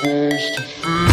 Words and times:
supposed 0.00 0.54
to 0.54 0.62
feel. 0.62 1.09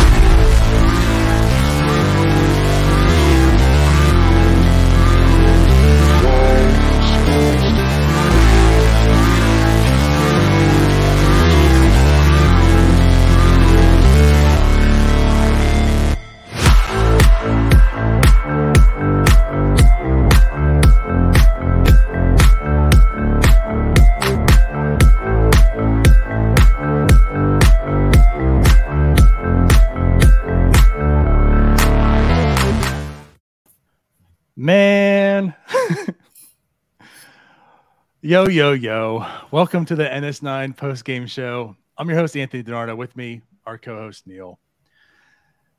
Yo, 38.28 38.46
yo, 38.50 38.74
yo. 38.74 39.26
Welcome 39.52 39.86
to 39.86 39.96
the 39.96 40.04
NS9 40.04 40.76
post 40.76 41.06
game 41.06 41.28
show. 41.28 41.78
I'm 41.98 42.10
your 42.10 42.18
host, 42.18 42.36
Anthony 42.36 42.62
DiNardo. 42.62 42.98
With 42.98 43.16
me, 43.16 43.42
our 43.66 43.78
co 43.78 43.96
host, 43.96 44.28
Neil. 44.28 44.60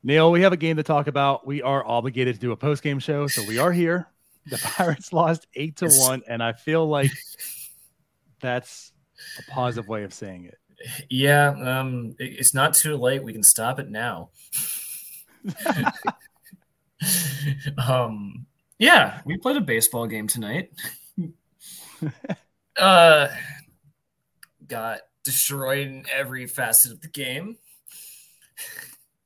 Neil, 0.03 0.33
we 0.33 0.41
have 0.41 0.55
a 0.55 0.57
game 0.57 0.79
to 0.79 0.83
talk 0.83 1.09
about. 1.09 1.47
We 1.47 1.61
are 1.61 1.87
obligated 1.87 2.37
to 2.37 2.41
do 2.41 2.53
a 2.53 2.57
post 2.57 2.83
game 2.83 3.01
show, 3.01 3.27
so 3.27 3.45
we 3.47 3.59
are 3.59 3.71
here. 3.71 4.09
The 4.47 4.57
Pirates 4.65 5.13
lost 5.13 5.47
eight 5.57 5.77
to 5.77 5.91
one, 5.91 6.23
and 6.27 6.43
I 6.43 6.55
feel 6.55 6.89
like 6.89 7.11
that's 8.41 8.93
a 9.39 9.51
positive 9.51 9.87
way 9.87 10.05
of 10.05 10.15
saying 10.15 10.47
it. 10.47 10.57
Yeah, 11.11 11.49
um, 11.51 12.15
it's 12.19 12.55
not 12.55 12.73
too 12.73 12.97
late. 12.97 13.23
We 13.23 13.35
can 13.35 13.43
stop 13.43 13.79
it 13.79 13.91
now. 13.91 14.31
um, 17.87 18.47
yeah, 18.79 19.21
we 19.27 19.37
played 19.37 19.57
a 19.57 19.61
baseball 19.61 20.07
game 20.07 20.29
tonight. 20.29 20.71
uh, 22.79 23.29
got 24.67 25.01
destroyed 25.25 25.87
in 25.87 26.05
every 26.13 26.47
facet 26.47 26.93
of 26.93 27.01
the 27.01 27.09
game. 27.09 27.57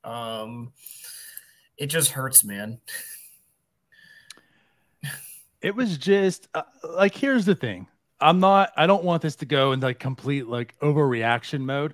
Um, 0.05 0.73
it 1.77 1.87
just 1.87 2.11
hurts, 2.11 2.43
man. 2.43 2.79
it 5.61 5.73
was 5.73 5.97
just 5.97 6.49
uh, 6.53 6.63
like 6.83 7.15
here's 7.15 7.45
the 7.45 7.55
thing. 7.55 7.87
I'm 8.19 8.39
not 8.39 8.71
i 8.77 8.87
don't 8.87 9.03
want 9.03 9.21
this 9.21 9.35
to 9.37 9.45
go 9.45 9.73
into 9.73 9.87
like 9.87 9.99
complete 9.99 10.47
like 10.47 10.77
overreaction 10.79 11.61
mode 11.61 11.93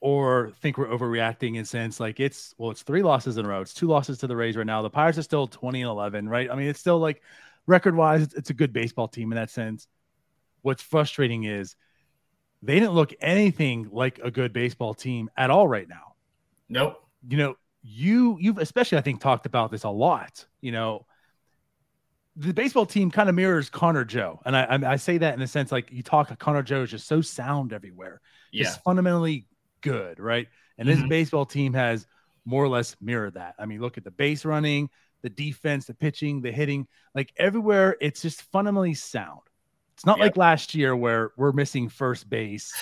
or 0.00 0.52
think 0.60 0.76
we're 0.76 0.88
overreacting 0.88 1.56
in 1.56 1.64
sense 1.64 1.98
like 1.98 2.20
it's 2.20 2.54
well 2.58 2.70
it's 2.70 2.82
three 2.82 3.02
losses 3.02 3.38
in 3.38 3.46
a 3.46 3.48
row. 3.48 3.60
It's 3.60 3.74
two 3.74 3.86
losses 3.86 4.18
to 4.18 4.26
the 4.26 4.36
rays 4.36 4.56
right 4.56 4.66
now. 4.66 4.82
The 4.82 4.90
pirates 4.90 5.18
are 5.18 5.22
still 5.22 5.46
20 5.46 5.82
and 5.82 5.90
11 5.90 6.28
right? 6.28 6.50
I 6.50 6.54
mean 6.54 6.68
it's 6.68 6.80
still 6.80 6.98
like 6.98 7.22
record 7.66 7.96
wise 7.96 8.32
it's 8.34 8.50
a 8.50 8.54
good 8.54 8.72
baseball 8.72 9.08
team 9.08 9.32
in 9.32 9.36
that 9.36 9.50
sense 9.50 9.88
what's 10.66 10.82
frustrating 10.82 11.44
is 11.44 11.76
they 12.62 12.74
didn't 12.74 12.94
look 12.94 13.12
anything 13.20 13.88
like 13.92 14.18
a 14.22 14.30
good 14.30 14.52
baseball 14.52 14.94
team 14.94 15.30
at 15.36 15.50
all 15.50 15.68
right 15.68 15.88
now 15.88 16.14
Nope. 16.68 17.00
you 17.28 17.36
know, 17.38 17.56
you 17.82 18.36
you've 18.40 18.58
especially 18.58 18.98
I 18.98 19.00
think 19.00 19.20
talked 19.20 19.46
about 19.46 19.70
this 19.70 19.84
a 19.84 19.88
lot. 19.90 20.44
You 20.60 20.72
know, 20.72 21.06
the 22.36 22.52
baseball 22.52 22.84
team 22.86 23.10
kind 23.10 23.28
of 23.28 23.34
mirrors 23.34 23.70
Connor 23.70 24.04
Joe, 24.04 24.40
and 24.44 24.56
I 24.56 24.64
I, 24.64 24.92
I 24.92 24.96
say 24.96 25.18
that 25.18 25.34
in 25.34 25.40
the 25.40 25.46
sense 25.46 25.72
like 25.72 25.90
you 25.90 26.02
talk 26.02 26.36
Connor 26.38 26.62
Joe 26.62 26.82
is 26.82 26.90
just 26.90 27.06
so 27.06 27.20
sound 27.20 27.72
everywhere, 27.72 28.20
Yeah. 28.52 28.64
just 28.64 28.82
fundamentally 28.82 29.46
good, 29.80 30.18
right? 30.18 30.48
And 30.78 30.88
this 30.88 31.00
Mhm. 31.00 31.08
baseball 31.08 31.46
team 31.46 31.72
has 31.74 32.06
more 32.44 32.62
or 32.62 32.68
less 32.68 32.96
mirrored 33.00 33.34
that. 33.34 33.54
I 33.58 33.66
mean, 33.66 33.80
look 33.80 33.96
at 33.98 34.04
the 34.04 34.10
base 34.10 34.44
running, 34.44 34.90
the 35.22 35.30
defense, 35.30 35.86
the 35.86 35.94
pitching, 35.94 36.42
the 36.42 36.52
hitting, 36.52 36.86
like 37.14 37.32
everywhere. 37.36 37.96
It's 38.00 38.22
just 38.22 38.42
fundamentally 38.52 38.94
sound. 38.94 39.40
It's 39.96 40.04
not 40.04 40.20
like 40.20 40.36
last 40.36 40.74
year 40.74 40.94
where 40.94 41.32
we're 41.38 41.52
missing 41.52 41.88
first 41.88 42.28
base. 42.28 42.74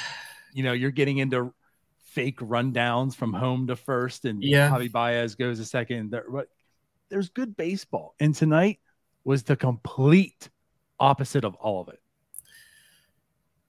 You 0.53 0.65
know, 0.65 0.73
you're 0.73 0.91
getting 0.91 1.19
into 1.19 1.55
fake 2.07 2.41
rundowns 2.41 3.15
from 3.15 3.33
home 3.33 3.69
to 3.69 3.77
first, 3.77 4.25
and 4.25 4.43
Yeah. 4.43 4.69
Javi 4.69 4.91
Baez 4.91 5.37
goes 5.37 5.59
to 5.59 5.65
second. 5.65 6.13
There's 7.09 7.29
good 7.29 7.57
baseball, 7.57 8.17
and 8.19 8.35
tonight 8.35 8.81
was 9.23 9.45
the 9.45 9.55
complete 9.57 10.49
opposite 10.99 11.45
of 11.45 11.55
all 11.55 11.81
of 11.81 11.89
it. 11.89 12.01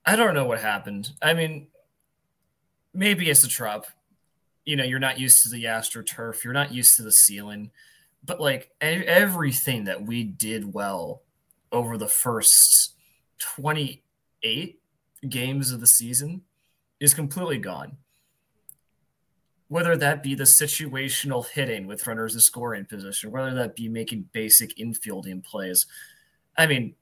I 0.05 0.15
don't 0.15 0.33
know 0.33 0.45
what 0.45 0.59
happened. 0.59 1.11
I 1.21 1.33
mean, 1.35 1.67
maybe 2.93 3.29
it's 3.29 3.43
a 3.43 3.47
trop. 3.47 3.85
You 4.63 4.75
know, 4.75 4.83
you're 4.83 4.97
not 4.97 5.19
used 5.19 5.43
to 5.43 5.49
the 5.49 5.65
astroturf. 5.65 6.43
You're 6.43 6.53
not 6.53 6.73
used 6.73 6.97
to 6.97 7.03
the 7.03 7.11
ceiling. 7.11 7.69
But 8.23 8.41
like 8.41 8.71
everything 8.81 9.83
that 9.83 10.01
we 10.03 10.23
did 10.23 10.73
well 10.73 11.21
over 11.71 11.97
the 11.97 12.07
first 12.07 12.94
28 13.39 14.79
games 15.29 15.71
of 15.71 15.79
the 15.79 15.87
season 15.87 16.41
is 16.99 17.13
completely 17.13 17.57
gone. 17.57 17.97
Whether 19.67 19.97
that 19.97 20.21
be 20.21 20.35
the 20.35 20.43
situational 20.43 21.47
hitting 21.47 21.87
with 21.87 22.05
runners 22.05 22.35
in 22.35 22.39
scoring 22.39 22.85
position, 22.85 23.31
whether 23.31 23.53
that 23.55 23.75
be 23.75 23.89
making 23.89 24.29
basic 24.31 24.77
infielding 24.77 25.43
plays. 25.43 25.87
I 26.57 26.67
mean, 26.67 26.95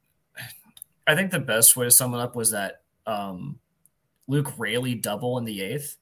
I 1.06 1.16
think 1.16 1.32
the 1.32 1.40
best 1.40 1.76
way 1.76 1.86
to 1.86 1.92
sum 1.92 2.14
it 2.14 2.20
up 2.20 2.36
was 2.36 2.52
that 2.52 2.82
um, 3.06 3.60
Luke 4.28 4.54
Raley 4.58 4.96
double 4.96 5.38
in 5.38 5.44
the 5.44 5.62
eighth, 5.62 5.98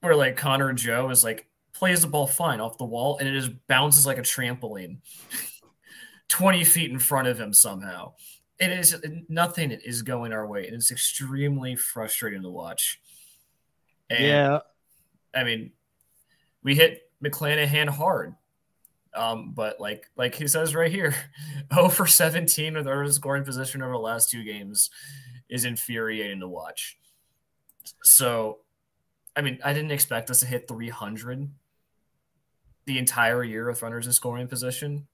where 0.00 0.16
like 0.16 0.36
Connor 0.36 0.72
Joe 0.72 1.10
is 1.10 1.22
like 1.22 1.46
plays 1.74 2.00
the 2.00 2.08
ball 2.08 2.26
fine 2.26 2.60
off 2.60 2.78
the 2.78 2.84
wall 2.84 3.18
and 3.18 3.28
it 3.28 3.38
just 3.38 3.52
bounces 3.68 4.06
like 4.06 4.18
a 4.18 4.22
trampoline 4.22 4.98
20 6.28 6.64
feet 6.64 6.90
in 6.90 6.98
front 6.98 7.28
of 7.28 7.38
him 7.38 7.52
somehow. 7.52 8.12
It 8.58 8.70
is 8.70 8.96
nothing 9.28 9.70
is 9.70 10.02
going 10.02 10.32
our 10.32 10.46
way. 10.46 10.66
and 10.66 10.74
It's 10.74 10.90
extremely 10.90 11.76
frustrating 11.76 12.42
to 12.42 12.50
watch. 12.50 13.00
And, 14.10 14.24
yeah, 14.24 14.58
I 15.34 15.44
mean, 15.44 15.72
we 16.62 16.74
hit 16.74 17.02
McClanahan 17.22 17.88
hard. 17.88 18.34
Um, 19.14 19.52
but 19.52 19.80
like 19.80 20.06
like 20.16 20.34
he 20.34 20.46
says 20.46 20.74
right 20.74 20.90
here, 20.90 21.14
0 21.74 21.88
for 21.88 22.06
17 22.06 22.74
with 22.74 22.86
our 22.86 23.08
scoring 23.10 23.44
position 23.44 23.82
over 23.82 23.92
the 23.92 23.98
last 23.98 24.30
two 24.30 24.44
games 24.44 24.90
is 25.48 25.64
infuriating 25.64 26.40
to 26.40 26.48
watch. 26.48 26.98
So, 28.02 28.58
I 29.34 29.40
mean, 29.40 29.58
I 29.64 29.72
didn't 29.72 29.92
expect 29.92 30.30
us 30.30 30.40
to 30.40 30.46
hit 30.46 30.68
300 30.68 31.50
the 32.84 32.98
entire 32.98 33.42
year 33.42 33.68
with 33.68 33.82
runners 33.82 34.06
in 34.06 34.12
scoring 34.12 34.46
position, 34.46 35.06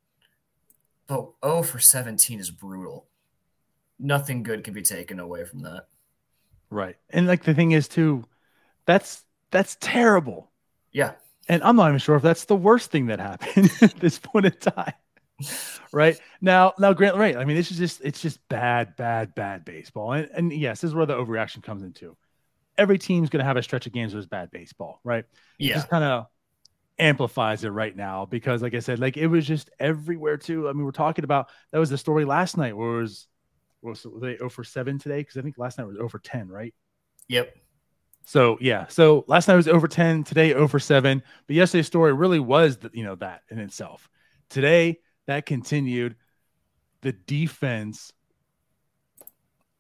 but 1.07 1.31
0 1.45 1.63
for 1.63 1.79
17 1.79 2.41
is 2.41 2.51
brutal. 2.51 3.07
Nothing 3.99 4.45
good 4.45 4.63
can 4.63 4.73
be 4.73 4.83
taken 4.83 5.19
away 5.19 5.45
from 5.45 5.61
that. 5.63 5.89
right. 6.71 6.97
And 7.11 7.27
like 7.27 7.45
the 7.45 7.55
thing 7.55 7.73
is 7.73 7.89
too, 7.89 8.25
that's 8.87 9.25
that's 9.51 9.77
terrible. 9.81 10.53
Yeah. 10.93 11.15
And 11.49 11.63
I'm 11.63 11.77
not 11.77 11.89
even 11.89 11.99
sure 11.99 12.17
if 12.17 12.23
that's 12.23 12.47
the 12.47 12.57
worst 12.57 12.91
thing 12.91 13.07
that 13.07 13.21
happened 13.21 13.71
at 13.83 13.97
this 14.01 14.19
point 14.19 14.47
in 14.47 14.53
time. 14.53 14.95
Right 15.93 16.19
now, 16.41 16.73
now 16.79 16.93
Grant, 16.93 17.17
right? 17.17 17.37
I 17.37 17.45
mean, 17.45 17.57
this 17.57 17.71
is 17.71 17.79
just 17.79 18.01
it's 18.03 18.21
just 18.21 18.47
bad, 18.49 18.97
bad, 18.97 19.35
bad 19.35 19.65
baseball. 19.65 20.13
And, 20.13 20.29
and 20.35 20.53
yes, 20.53 20.81
this 20.81 20.89
is 20.89 20.95
where 20.95 21.07
the 21.07 21.15
overreaction 21.15 21.63
comes 21.63 21.83
into. 21.83 22.17
Every 22.79 22.99
team's 22.99 23.31
going 23.31 23.41
to 23.41 23.47
have 23.47 23.57
a 23.59 23.63
stretch 23.63 23.87
of 23.87 23.93
games 23.93 24.15
was 24.15 24.27
bad 24.27 24.51
baseball, 24.51 25.01
right? 25.05 25.25
It 25.65 25.71
Yeah. 25.71 25.75
just 25.75 25.89
kind 25.89 26.05
of 26.05 26.27
amplifies 26.99 27.65
it 27.65 27.71
right 27.71 27.97
now 27.97 28.27
because, 28.27 28.63
like 28.63 28.75
I 28.75 28.81
said, 28.81 28.99
like 29.01 29.17
it 29.17 29.29
was 29.29 29.47
just 29.47 29.71
everywhere 29.81 30.39
too. 30.39 30.69
I 30.69 30.73
mean, 30.73 30.85
we're 30.85 30.93
talking 30.93 31.25
about 31.25 31.51
that 31.73 31.79
was 31.79 31.91
the 31.91 31.99
story 31.99 32.25
last 32.25 32.57
night 32.57 32.77
where 32.77 32.99
it 32.99 33.03
was 33.03 33.29
was 33.85 34.05
were 34.05 34.21
they 34.21 34.37
0 34.37 34.49
for 34.49 34.65
7 34.65 34.99
today? 34.99 35.19
Because 35.19 35.37
I 35.37 35.43
think 35.43 35.59
last 35.59 35.79
night 35.79 35.87
was 35.87 35.97
oh 35.99 36.05
over 36.05 36.19
10, 36.19 36.49
right? 36.49 36.75
Yep. 37.29 37.55
So 38.27 38.59
yeah, 38.61 38.87
so 38.89 39.25
last 39.29 39.49
night 39.49 39.57
was 39.57 39.69
oh 39.69 39.73
over 39.73 39.89
10, 39.89 40.25
today 40.25 40.55
over 40.55 40.79
7. 40.79 41.23
But 41.47 41.57
yesterday's 41.57 41.87
story 41.87 42.13
really 42.13 42.41
was 42.41 42.79
the, 42.79 42.91
you 42.93 43.05
know 43.05 43.15
that 43.17 43.43
in 43.51 43.59
itself. 43.59 44.09
Today 44.49 44.99
that 45.27 45.47
continued. 45.47 46.17
The 47.03 47.13
defense. 47.13 48.13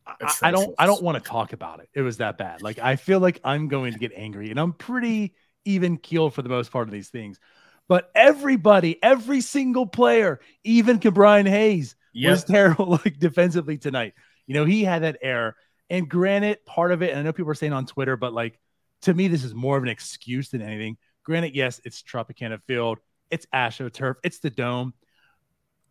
I, 0.06 0.34
I 0.42 0.50
don't 0.50 0.74
I 0.78 0.84
don't 0.84 1.02
want 1.02 1.22
to 1.22 1.26
talk 1.26 1.54
about 1.54 1.80
it. 1.80 1.88
It 1.94 2.02
was 2.02 2.18
that 2.18 2.36
bad. 2.36 2.60
Like 2.60 2.78
I 2.78 2.96
feel 2.96 3.18
like 3.18 3.40
I'm 3.42 3.68
going 3.68 3.94
to 3.94 3.98
get 3.98 4.12
angry, 4.14 4.50
and 4.50 4.60
I'm 4.60 4.74
pretty 4.74 5.34
even 5.64 5.96
keeled 5.96 6.34
for 6.34 6.42
the 6.42 6.50
most 6.50 6.70
part 6.70 6.86
of 6.86 6.92
these 6.92 7.08
things. 7.08 7.40
But 7.88 8.10
everybody, 8.14 9.02
every 9.02 9.40
single 9.40 9.86
player, 9.86 10.40
even 10.62 10.98
Brian 10.98 11.46
Hayes, 11.46 11.96
Yep. 12.14 12.30
was 12.30 12.44
terrible 12.44 12.86
like 13.04 13.18
defensively 13.18 13.76
tonight. 13.76 14.14
You 14.46 14.54
know, 14.54 14.64
he 14.64 14.84
had 14.84 15.02
that 15.02 15.18
error. 15.20 15.56
And 15.90 16.08
granted, 16.08 16.64
part 16.64 16.92
of 16.92 17.02
it, 17.02 17.10
and 17.10 17.18
I 17.18 17.22
know 17.22 17.32
people 17.32 17.50
are 17.50 17.54
saying 17.54 17.72
on 17.72 17.86
Twitter, 17.86 18.16
but 18.16 18.32
like 18.32 18.58
to 19.02 19.12
me, 19.12 19.28
this 19.28 19.44
is 19.44 19.54
more 19.54 19.76
of 19.76 19.82
an 19.82 19.88
excuse 19.88 20.48
than 20.48 20.62
anything. 20.62 20.96
Granted, 21.24 21.54
yes, 21.54 21.80
it's 21.84 22.02
Tropicana 22.02 22.60
Field, 22.66 22.98
it's 23.30 23.46
AstroTurf, 23.52 24.14
it's 24.22 24.38
the 24.38 24.50
dome. 24.50 24.94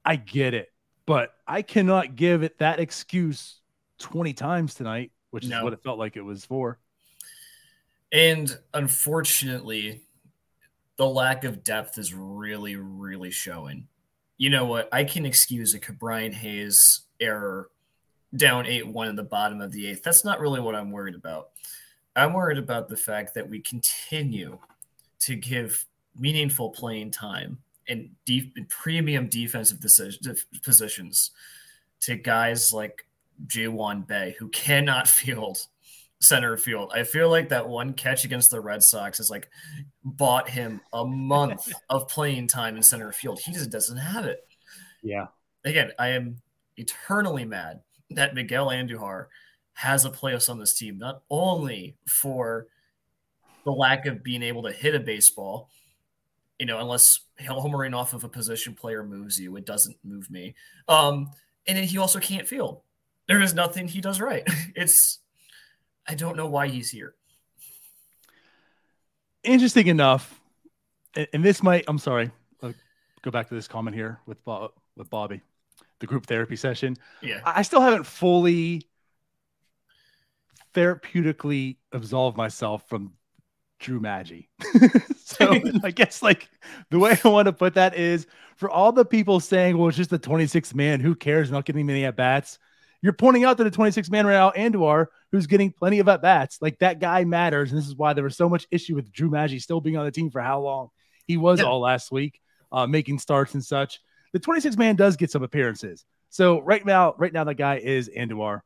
I 0.03 0.15
get 0.15 0.53
it, 0.53 0.69
but 1.05 1.33
I 1.47 1.61
cannot 1.61 2.15
give 2.15 2.43
it 2.43 2.59
that 2.59 2.79
excuse 2.79 3.61
20 3.99 4.33
times 4.33 4.73
tonight, 4.73 5.11
which 5.31 5.45
is 5.45 5.51
what 5.51 5.73
it 5.73 5.83
felt 5.83 5.99
like 5.99 6.17
it 6.17 6.21
was 6.21 6.43
for. 6.43 6.79
And 8.11 8.55
unfortunately, 8.73 10.01
the 10.97 11.07
lack 11.07 11.43
of 11.43 11.63
depth 11.63 11.97
is 11.97 12.13
really, 12.13 12.75
really 12.75 13.31
showing. 13.31 13.87
You 14.37 14.49
know 14.49 14.65
what? 14.65 14.89
I 14.91 15.03
can 15.03 15.25
excuse 15.25 15.73
a 15.73 15.79
Brian 15.93 16.31
Hayes 16.31 17.01
error 17.19 17.69
down 18.35 18.65
8 18.65 18.87
1 18.87 19.07
in 19.07 19.15
the 19.15 19.23
bottom 19.23 19.61
of 19.61 19.71
the 19.71 19.87
eighth. 19.87 20.03
That's 20.03 20.25
not 20.25 20.39
really 20.39 20.59
what 20.59 20.75
I'm 20.75 20.91
worried 20.91 21.15
about. 21.15 21.49
I'm 22.15 22.33
worried 22.33 22.57
about 22.57 22.89
the 22.89 22.97
fact 22.97 23.33
that 23.35 23.47
we 23.47 23.59
continue 23.59 24.59
to 25.19 25.35
give 25.35 25.85
meaningful 26.17 26.69
playing 26.69 27.11
time 27.11 27.57
and 27.87 28.09
deep 28.25 28.55
premium 28.69 29.27
defensive 29.27 29.79
positions 30.61 31.31
to 32.01 32.15
guys 32.15 32.71
like 32.71 33.05
Ji-hwan 33.47 34.01
Bae 34.01 34.35
who 34.37 34.47
cannot 34.49 35.07
field 35.19 35.65
center 36.23 36.57
field. 36.57 36.91
I 36.93 37.03
feel 37.03 37.29
like 37.29 37.49
that 37.49 37.67
one 37.67 37.93
catch 37.93 38.23
against 38.23 38.49
the 38.49 38.61
Red 38.61 38.81
Sox 38.81 39.17
has 39.17 39.29
like 39.29 39.49
bought 40.03 40.49
him 40.49 40.81
a 40.91 41.05
month 41.05 41.71
of 41.89 42.07
playing 42.07 42.47
time 42.47 42.75
in 42.75 42.83
center 42.83 43.11
field. 43.11 43.39
He 43.43 43.51
just 43.51 43.69
doesn't 43.69 43.97
have 43.97 44.25
it. 44.25 44.39
Yeah. 45.01 45.27
Again, 45.65 45.91
I 45.99 46.09
am 46.09 46.37
eternally 46.77 47.45
mad 47.45 47.81
that 48.11 48.35
Miguel 48.35 48.67
Andujar 48.67 49.27
has 49.73 50.05
a 50.05 50.09
place 50.09 50.49
on 50.49 50.59
this 50.59 50.73
team, 50.73 50.97
not 50.97 51.23
only 51.29 51.95
for 52.07 52.67
the 53.65 53.71
lack 53.71 54.05
of 54.05 54.23
being 54.23 54.43
able 54.43 54.63
to 54.63 54.71
hit 54.71 54.95
a 54.95 54.99
baseball, 54.99 55.69
you 56.59 56.65
know, 56.65 56.79
unless 56.79 57.19
homering 57.41 57.95
off 57.95 58.13
of 58.13 58.23
a 58.23 58.29
position 58.29 58.75
player 58.75 59.03
moves 59.03 59.39
you, 59.39 59.55
it 59.55 59.65
doesn't 59.65 59.97
move 60.03 60.29
me. 60.29 60.55
Um, 60.87 61.31
and 61.67 61.77
then 61.77 61.85
he 61.85 61.97
also 61.97 62.19
can't 62.19 62.47
field. 62.47 62.81
There 63.27 63.41
is 63.41 63.53
nothing 63.53 63.87
he 63.87 64.01
does 64.01 64.19
right. 64.21 64.47
It's 64.75 65.19
I 66.07 66.15
don't 66.15 66.37
know 66.37 66.47
why 66.47 66.67
he's 66.67 66.89
here. 66.89 67.15
Interesting 69.43 69.87
enough, 69.87 70.41
and 71.15 71.43
this 71.43 71.61
might 71.61 71.83
I'm 71.87 71.97
sorry, 71.97 72.31
I'll 72.61 72.73
go 73.21 73.31
back 73.31 73.49
to 73.49 73.55
this 73.55 73.67
comment 73.67 73.95
here 73.95 74.19
with 74.25 74.43
Bob, 74.45 74.71
with 74.95 75.09
Bobby, 75.09 75.41
the 75.99 76.07
group 76.07 76.25
therapy 76.25 76.55
session. 76.55 76.95
Yeah, 77.21 77.41
I 77.45 77.61
still 77.61 77.81
haven't 77.81 78.05
fully 78.05 78.87
therapeutically 80.73 81.77
absolved 81.91 82.37
myself 82.37 82.87
from 82.87 83.13
Drew 83.79 83.99
Maggi. 83.99 84.47
so 85.17 85.59
I 85.83 85.91
guess 85.91 86.21
like 86.21 86.49
the 86.89 86.99
way 86.99 87.17
I 87.23 87.27
want 87.27 87.47
to 87.47 87.53
put 87.53 87.75
that 87.75 87.95
is 87.95 88.27
for 88.55 88.69
all 88.69 88.91
the 88.91 89.05
people 89.05 89.39
saying, 89.39 89.77
well, 89.77 89.89
it's 89.89 89.97
just 89.97 90.09
the 90.09 90.19
26th 90.19 90.73
man, 90.73 90.99
who 90.99 91.15
cares 91.15 91.51
not 91.51 91.65
getting 91.65 91.85
many 91.85 92.05
at 92.05 92.15
bats? 92.15 92.59
You're 93.03 93.11
pointing 93.11 93.43
out 93.43 93.57
that 93.57 93.65
the 93.65 93.71
26 93.71 94.09
man 94.09 94.25
right 94.25 94.33
now, 94.33 94.51
Andujar, 94.51 95.07
who's 95.33 95.45
getting 95.45 95.73
plenty 95.73 95.99
of 95.99 96.07
at 96.07 96.21
bats, 96.21 96.59
like 96.61 96.79
that 96.79 97.01
guy 97.01 97.25
matters. 97.25 97.69
And 97.69 97.77
this 97.77 97.87
is 97.87 97.97
why 97.97 98.13
there 98.13 98.23
was 98.23 98.37
so 98.37 98.47
much 98.47 98.65
issue 98.71 98.95
with 98.95 99.11
Drew 99.11 99.29
Maggi 99.29 99.61
still 99.61 99.81
being 99.81 99.97
on 99.97 100.05
the 100.05 100.11
team 100.11 100.31
for 100.31 100.39
how 100.39 100.61
long 100.61 100.87
he 101.27 101.35
was 101.35 101.61
all 101.61 101.81
last 101.81 102.13
week, 102.13 102.39
uh, 102.71 102.87
making 102.87 103.19
starts 103.19 103.55
and 103.55 103.63
such. 103.63 103.99
The 104.31 104.39
26 104.39 104.77
man 104.77 104.95
does 104.95 105.17
get 105.17 105.31
some 105.31 105.43
appearances. 105.43 106.05
So 106.29 106.61
right 106.61 106.83
now, 106.85 107.13
right 107.17 107.33
now, 107.33 107.43
the 107.43 107.53
guy 107.53 107.75
is 107.75 108.09
Andujar. 108.09 108.61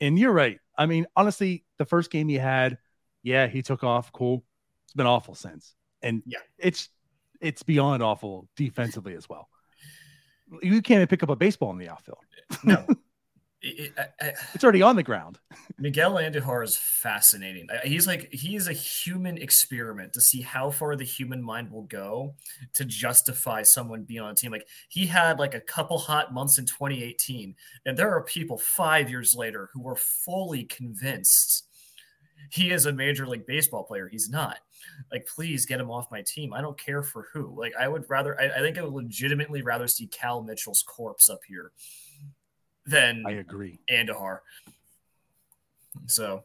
And 0.00 0.16
you're 0.16 0.32
right. 0.32 0.60
I 0.78 0.86
mean, 0.86 1.06
honestly, 1.16 1.64
the 1.76 1.84
first 1.84 2.12
game 2.12 2.28
he 2.28 2.36
had, 2.36 2.78
yeah, 3.24 3.48
he 3.48 3.60
took 3.60 3.82
off. 3.82 4.12
Cool. 4.12 4.44
It's 4.84 4.94
been 4.94 5.06
awful 5.06 5.34
since. 5.34 5.74
And 6.00 6.22
yeah, 6.26 6.38
it's 6.58 6.88
it's 7.40 7.64
beyond 7.64 8.04
awful 8.04 8.48
defensively 8.56 9.14
as 9.14 9.28
well. 9.28 9.48
You 10.62 10.80
can't 10.80 10.98
even 10.98 11.08
pick 11.08 11.24
up 11.24 11.28
a 11.28 11.36
baseball 11.36 11.72
in 11.72 11.78
the 11.78 11.88
outfield. 11.88 12.18
No. 12.62 12.86
It, 13.80 13.92
I, 13.96 14.02
I, 14.20 14.32
it's 14.54 14.62
already 14.62 14.82
on 14.82 14.96
the 14.96 15.02
ground. 15.02 15.38
Miguel 15.78 16.14
Andujar 16.14 16.62
is 16.62 16.76
fascinating. 16.76 17.66
He's 17.84 18.06
like 18.06 18.32
he 18.32 18.56
is 18.56 18.68
a 18.68 18.72
human 18.72 19.38
experiment 19.38 20.12
to 20.12 20.20
see 20.20 20.42
how 20.42 20.70
far 20.70 20.96
the 20.96 21.04
human 21.04 21.42
mind 21.42 21.70
will 21.70 21.84
go 21.84 22.34
to 22.74 22.84
justify 22.84 23.62
someone 23.62 24.02
being 24.02 24.20
on 24.20 24.32
a 24.32 24.34
team. 24.34 24.52
Like 24.52 24.66
he 24.88 25.06
had 25.06 25.38
like 25.38 25.54
a 25.54 25.60
couple 25.60 25.98
hot 25.98 26.34
months 26.34 26.58
in 26.58 26.66
2018, 26.66 27.54
and 27.86 27.96
there 27.96 28.10
are 28.14 28.22
people 28.22 28.58
five 28.58 29.08
years 29.08 29.34
later 29.34 29.70
who 29.72 29.88
are 29.88 29.96
fully 29.96 30.64
convinced 30.64 31.66
he 32.50 32.70
is 32.70 32.86
a 32.86 32.92
major 32.92 33.26
league 33.26 33.46
baseball 33.46 33.84
player. 33.84 34.08
He's 34.08 34.28
not. 34.28 34.58
Like, 35.12 35.26
please 35.26 35.66
get 35.66 35.80
him 35.80 35.90
off 35.90 36.10
my 36.10 36.22
team. 36.22 36.52
I 36.52 36.60
don't 36.60 36.78
care 36.78 37.02
for 37.02 37.28
who. 37.32 37.54
Like, 37.56 37.72
I 37.78 37.86
would 37.86 38.04
rather. 38.08 38.38
I, 38.40 38.58
I 38.58 38.60
think 38.60 38.76
I 38.76 38.82
would 38.82 38.92
legitimately 38.92 39.62
rather 39.62 39.86
see 39.86 40.06
Cal 40.08 40.42
Mitchell's 40.42 40.82
corpse 40.86 41.30
up 41.30 41.40
here 41.46 41.72
than 42.86 43.24
I 43.26 43.32
agree. 43.32 43.78
Andujar. 43.90 44.40
So, 46.06 46.44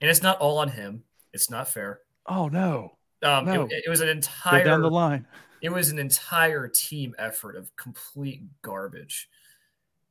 and 0.00 0.10
it's 0.10 0.22
not 0.22 0.38
all 0.38 0.58
on 0.58 0.68
him. 0.68 1.04
It's 1.32 1.50
not 1.50 1.68
fair. 1.68 2.00
Oh 2.26 2.48
no. 2.48 2.92
Um, 3.22 3.46
no. 3.46 3.64
It, 3.64 3.84
it 3.86 3.90
was 3.90 4.00
an 4.00 4.08
entire 4.08 4.64
Go 4.64 4.70
down 4.70 4.82
the 4.82 4.90
line. 4.90 5.26
It 5.60 5.70
was 5.70 5.90
an 5.90 5.98
entire 5.98 6.68
team 6.68 7.14
effort 7.18 7.56
of 7.56 7.74
complete 7.76 8.42
garbage. 8.62 9.28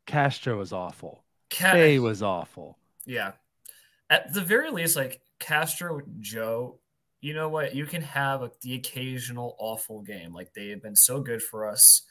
Castro 0.06 0.58
was 0.58 0.74
awful. 0.74 1.24
Ca- 1.50 1.74
Bae 1.74 2.00
was 2.00 2.22
awful. 2.22 2.78
Yeah. 3.06 3.32
At 4.10 4.34
the 4.34 4.42
very 4.42 4.72
least, 4.72 4.96
like 4.96 5.22
Castro, 5.40 6.02
Joe, 6.20 6.80
you 7.22 7.34
know 7.34 7.50
what? 7.50 7.76
You 7.76 7.86
can 7.86 8.02
have 8.02 8.42
a, 8.42 8.52
the 8.62 8.76
occasional 8.76 9.56
awful 9.60 10.02
game. 10.02 10.34
Like 10.34 10.54
they 10.54 10.70
have 10.70 10.82
been 10.82 10.96
so 10.96 11.22
good 11.22 11.42
for 11.42 11.70
us 11.70 12.04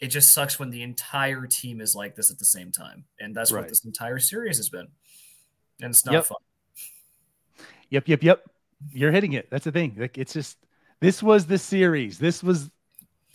it 0.00 0.08
just 0.08 0.32
sucks 0.32 0.58
when 0.58 0.70
the 0.70 0.82
entire 0.82 1.46
team 1.46 1.80
is 1.80 1.94
like 1.94 2.16
this 2.16 2.30
at 2.30 2.38
the 2.38 2.44
same 2.44 2.70
time. 2.70 3.04
And 3.18 3.34
that's 3.34 3.50
right. 3.50 3.60
what 3.60 3.68
this 3.68 3.84
entire 3.84 4.18
series 4.18 4.58
has 4.58 4.68
been. 4.68 4.88
And 5.80 5.90
it's 5.90 6.04
not 6.04 6.12
yep. 6.12 6.24
fun. 6.26 6.38
Yep, 7.90 8.08
yep, 8.08 8.22
yep. 8.22 8.44
You're 8.92 9.12
hitting 9.12 9.32
it. 9.32 9.48
That's 9.50 9.64
the 9.64 9.72
thing. 9.72 9.96
Like 9.98 10.18
it's 10.18 10.32
just 10.32 10.58
this 11.00 11.22
was 11.22 11.46
the 11.46 11.58
series. 11.58 12.18
This 12.18 12.42
was 12.42 12.70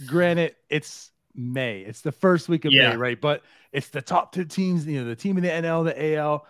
granted, 0.05 0.55
it's 0.69 1.11
May. 1.33 1.81
It's 1.81 2.01
the 2.01 2.11
first 2.11 2.47
week 2.47 2.65
of 2.65 2.73
yeah. 2.73 2.91
May, 2.91 2.97
right? 2.97 3.21
But 3.21 3.43
it's 3.71 3.89
the 3.89 4.01
top 4.01 4.31
two 4.31 4.45
teams, 4.45 4.85
you 4.85 5.01
know, 5.01 5.07
the 5.07 5.15
team 5.15 5.37
in 5.37 5.43
the 5.43 5.49
NL, 5.49 5.85
the 5.85 6.15
AL, 6.15 6.45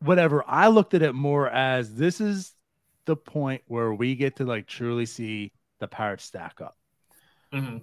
whatever. 0.00 0.44
I 0.46 0.68
looked 0.68 0.94
at 0.94 1.02
it 1.02 1.14
more 1.14 1.48
as 1.48 1.94
this 1.94 2.20
is 2.20 2.52
the 3.06 3.16
point 3.16 3.62
where 3.66 3.92
we 3.92 4.14
get 4.14 4.36
to 4.36 4.44
like 4.44 4.68
truly 4.68 5.06
see 5.06 5.52
the 5.80 5.88
Pirates 5.88 6.24
stack 6.24 6.60
up. 6.60 6.76
Mm-hmm 7.52 7.78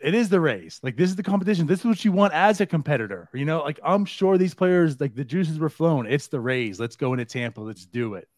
it 0.00 0.14
is 0.14 0.28
the 0.28 0.40
race. 0.40 0.80
Like 0.82 0.96
this 0.96 1.10
is 1.10 1.16
the 1.16 1.22
competition. 1.22 1.66
This 1.66 1.80
is 1.80 1.86
what 1.86 2.04
you 2.04 2.12
want 2.12 2.32
as 2.34 2.60
a 2.60 2.66
competitor. 2.66 3.28
You 3.32 3.44
know, 3.44 3.62
like 3.62 3.80
I'm 3.84 4.04
sure 4.04 4.36
these 4.36 4.54
players, 4.54 5.00
like 5.00 5.14
the 5.14 5.24
juices 5.24 5.58
were 5.58 5.70
flown. 5.70 6.06
It's 6.06 6.28
the 6.28 6.40
Rays. 6.40 6.78
Let's 6.78 6.96
go 6.96 7.12
into 7.12 7.24
Tampa. 7.24 7.60
Let's 7.60 7.86
do 7.86 8.14
it. 8.14 8.28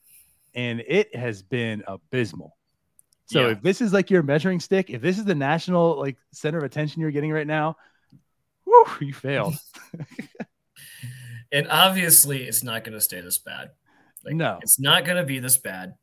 And 0.55 0.83
it 0.87 1.15
has 1.15 1.43
been 1.43 1.83
abysmal. 1.87 2.57
So 3.27 3.47
yeah. 3.47 3.53
if 3.53 3.63
this 3.63 3.81
is 3.81 3.93
like 3.93 4.11
your 4.11 4.23
measuring 4.23 4.61
stick, 4.61 4.89
if 4.89 5.03
this 5.03 5.19
is 5.19 5.25
the 5.25 5.35
national 5.35 5.99
like 5.99 6.17
center 6.33 6.59
of 6.59 6.65
attention 6.65 7.03
you're 7.03 7.11
getting 7.11 7.33
right 7.33 7.47
now, 7.47 7.77
whew, 8.65 8.87
you 9.01 9.13
failed. 9.13 9.55
and 11.53 11.69
obviously, 11.69 12.45
it's 12.45 12.63
not 12.63 12.85
going 12.85 12.95
to 12.95 13.01
stay 13.01 13.21
this 13.21 13.39
bad. 13.39 13.71
Like, 14.25 14.35
no, 14.35 14.59
it's 14.63 14.81
not 14.81 15.05
going 15.05 15.19
to 15.19 15.25
be 15.25 15.41
this 15.41 15.59
bad. 15.59 15.95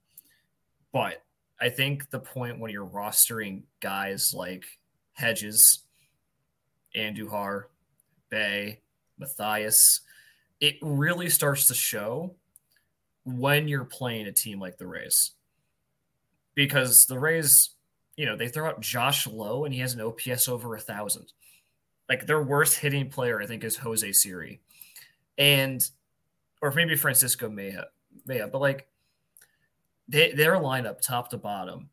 But 0.91 1.23
I 1.59 1.69
think 1.69 2.09
the 2.11 2.19
point 2.19 2.59
when 2.59 2.71
you're 2.71 2.85
rostering 2.85 3.63
guys 3.81 4.33
like 4.35 4.65
Hedges, 5.15 5.79
Andujar, 6.95 7.63
Bae, 8.29 8.79
Mathias. 9.17 10.01
it 10.59 10.75
really 10.81 11.29
starts 11.29 11.67
to 11.67 11.73
show 11.73 12.35
when 13.23 13.67
you're 13.67 13.85
playing 13.85 14.27
a 14.27 14.31
team 14.31 14.59
like 14.59 14.77
the 14.77 14.87
Rays. 14.87 15.31
Because 16.53 17.05
the 17.05 17.19
Rays, 17.19 17.71
you 18.15 18.25
know, 18.25 18.37
they 18.37 18.47
throw 18.47 18.67
out 18.67 18.81
Josh 18.81 19.27
Lowe 19.27 19.65
and 19.65 19.73
he 19.73 19.79
has 19.81 19.93
an 19.93 20.01
OPS 20.01 20.47
over 20.47 20.75
a 20.75 20.79
thousand. 20.79 21.33
Like 22.07 22.27
their 22.27 22.43
worst 22.43 22.77
hitting 22.77 23.09
player, 23.09 23.41
I 23.41 23.47
think, 23.47 23.63
is 23.63 23.77
Jose 23.77 24.11
Siri. 24.11 24.61
And 25.37 25.81
or 26.61 26.71
maybe 26.71 26.95
Francisco 26.95 27.49
Mejia. 27.49 27.87
Mejia, 28.25 28.47
but 28.47 28.61
like 28.61 28.87
they, 30.07 30.31
their 30.31 30.53
lineup 30.53 31.01
top 31.01 31.29
to 31.31 31.37
bottom 31.37 31.89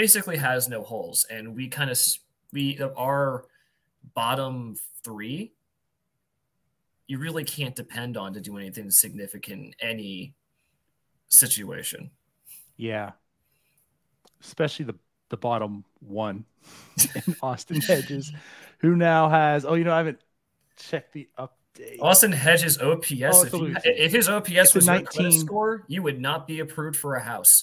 basically 0.00 0.38
has 0.38 0.66
no 0.66 0.82
holes, 0.82 1.26
and 1.28 1.54
we 1.54 1.68
kind 1.68 1.90
of 1.90 2.00
we 2.54 2.80
our 2.96 3.44
bottom 4.14 4.74
three. 5.04 5.52
You 7.06 7.18
really 7.18 7.44
can't 7.44 7.76
depend 7.76 8.16
on 8.16 8.32
to 8.32 8.40
do 8.40 8.56
anything 8.56 8.90
significant 8.90 9.60
in 9.60 9.88
any 9.90 10.34
situation. 11.28 12.10
Yeah, 12.78 13.10
especially 14.42 14.86
the 14.86 14.94
the 15.28 15.36
bottom 15.36 15.84
one 16.00 16.46
in 17.26 17.36
Austin 17.42 17.82
Hedges, 17.82 18.32
who 18.78 18.96
now 18.96 19.28
has 19.28 19.66
oh 19.66 19.74
you 19.74 19.84
know 19.84 19.92
I 19.92 19.98
haven't 19.98 20.20
checked 20.78 21.12
the 21.12 21.28
update. 21.38 22.00
Austin 22.00 22.32
Hedges 22.32 22.78
OPS. 22.78 23.12
Oh, 23.12 23.44
if, 23.44 23.52
you, 23.52 23.76
if, 23.84 24.12
his 24.12 24.30
OPS 24.30 24.74
was 24.74 24.86
19 24.86 25.32
score, 25.32 25.84
you 25.88 26.02
would 26.02 26.20
not 26.20 26.46
be 26.46 26.60
approved 26.60 26.96
for 26.96 27.16
a 27.16 27.22
house. 27.22 27.62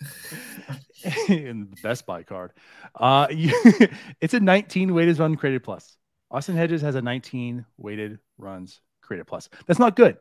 in 1.28 1.70
the 1.70 1.76
Best 1.82 2.06
Buy 2.06 2.22
card. 2.22 2.52
Uh, 2.94 3.26
it's 4.20 4.34
a 4.34 4.40
19 4.40 4.94
weighted 4.94 5.18
run 5.18 5.36
created 5.36 5.62
plus. 5.62 5.96
Austin 6.30 6.56
Hedges 6.56 6.82
has 6.82 6.94
a 6.94 7.02
19 7.02 7.64
weighted 7.76 8.18
runs 8.38 8.80
created 9.02 9.26
plus. 9.26 9.48
That's 9.66 9.80
not 9.80 9.96
good. 9.96 10.16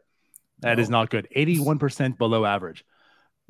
That 0.60 0.78
no. 0.78 0.82
is 0.82 0.90
not 0.90 1.10
good. 1.10 1.28
81% 1.36 2.18
below 2.18 2.46
average. 2.46 2.84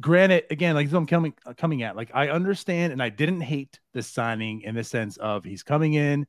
granted, 0.01 0.45
again, 0.51 0.75
like 0.75 0.91
I'm 0.91 1.05
coming 1.05 1.33
uh, 1.45 1.53
coming 1.53 1.83
at, 1.83 1.95
like 1.95 2.11
I 2.13 2.29
understand 2.29 2.93
and 2.93 3.01
I 3.01 3.09
didn't 3.09 3.41
hate 3.41 3.79
the 3.93 4.03
signing 4.03 4.61
in 4.61 4.75
the 4.75 4.83
sense 4.83 5.17
of 5.17 5.43
he's 5.43 5.63
coming 5.63 5.93
in, 5.93 6.27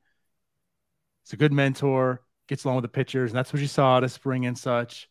he's 1.25 1.33
a 1.33 1.37
good 1.37 1.53
mentor, 1.53 2.23
gets 2.49 2.65
along 2.65 2.77
with 2.77 2.85
the 2.85 2.89
pitchers, 2.89 3.31
and 3.31 3.39
that's 3.39 3.53
what 3.53 3.61
you 3.61 3.69
saw 3.69 4.01
this 4.01 4.15
spring 4.15 4.47
and 4.47 4.57
such. 4.57 5.09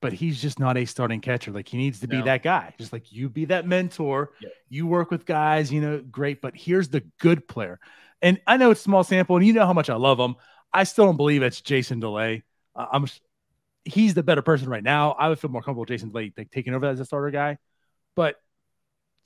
But 0.00 0.12
he's 0.12 0.40
just 0.40 0.60
not 0.60 0.76
a 0.76 0.84
starting 0.84 1.20
catcher. 1.20 1.50
Like 1.50 1.68
he 1.68 1.76
needs 1.76 2.00
to 2.00 2.08
be 2.08 2.22
that 2.22 2.44
guy. 2.44 2.72
Just 2.78 2.92
like 2.92 3.10
you 3.12 3.28
be 3.28 3.46
that 3.46 3.66
mentor. 3.66 4.30
Yep. 4.40 4.52
You 4.68 4.86
work 4.86 5.10
with 5.10 5.26
guys, 5.26 5.72
you 5.72 5.80
know, 5.80 5.98
great. 5.98 6.40
But 6.40 6.56
here's 6.56 6.88
the 6.88 7.02
good 7.18 7.48
player. 7.48 7.80
And 8.22 8.40
I 8.46 8.56
know 8.56 8.70
it's 8.70 8.80
small 8.80 9.02
sample, 9.02 9.36
and 9.36 9.46
you 9.46 9.52
know 9.52 9.66
how 9.66 9.72
much 9.72 9.90
I 9.90 9.96
love 9.96 10.18
him. 10.20 10.36
I 10.72 10.84
still 10.84 11.06
don't 11.06 11.16
believe 11.16 11.42
it's 11.42 11.60
Jason 11.60 11.98
Delay. 12.00 12.44
Uh, 12.76 12.86
I'm 12.92 13.06
he's 13.84 14.14
the 14.14 14.22
better 14.22 14.42
person 14.42 14.68
right 14.68 14.82
now. 14.82 15.12
I 15.12 15.28
would 15.28 15.38
feel 15.38 15.50
more 15.50 15.62
comfortable 15.62 15.84
Jason 15.84 16.10
Delay 16.10 16.32
like, 16.36 16.50
taking 16.50 16.74
over 16.74 16.86
as 16.86 17.00
a 17.00 17.04
starter 17.04 17.30
guy, 17.30 17.58
but 18.14 18.36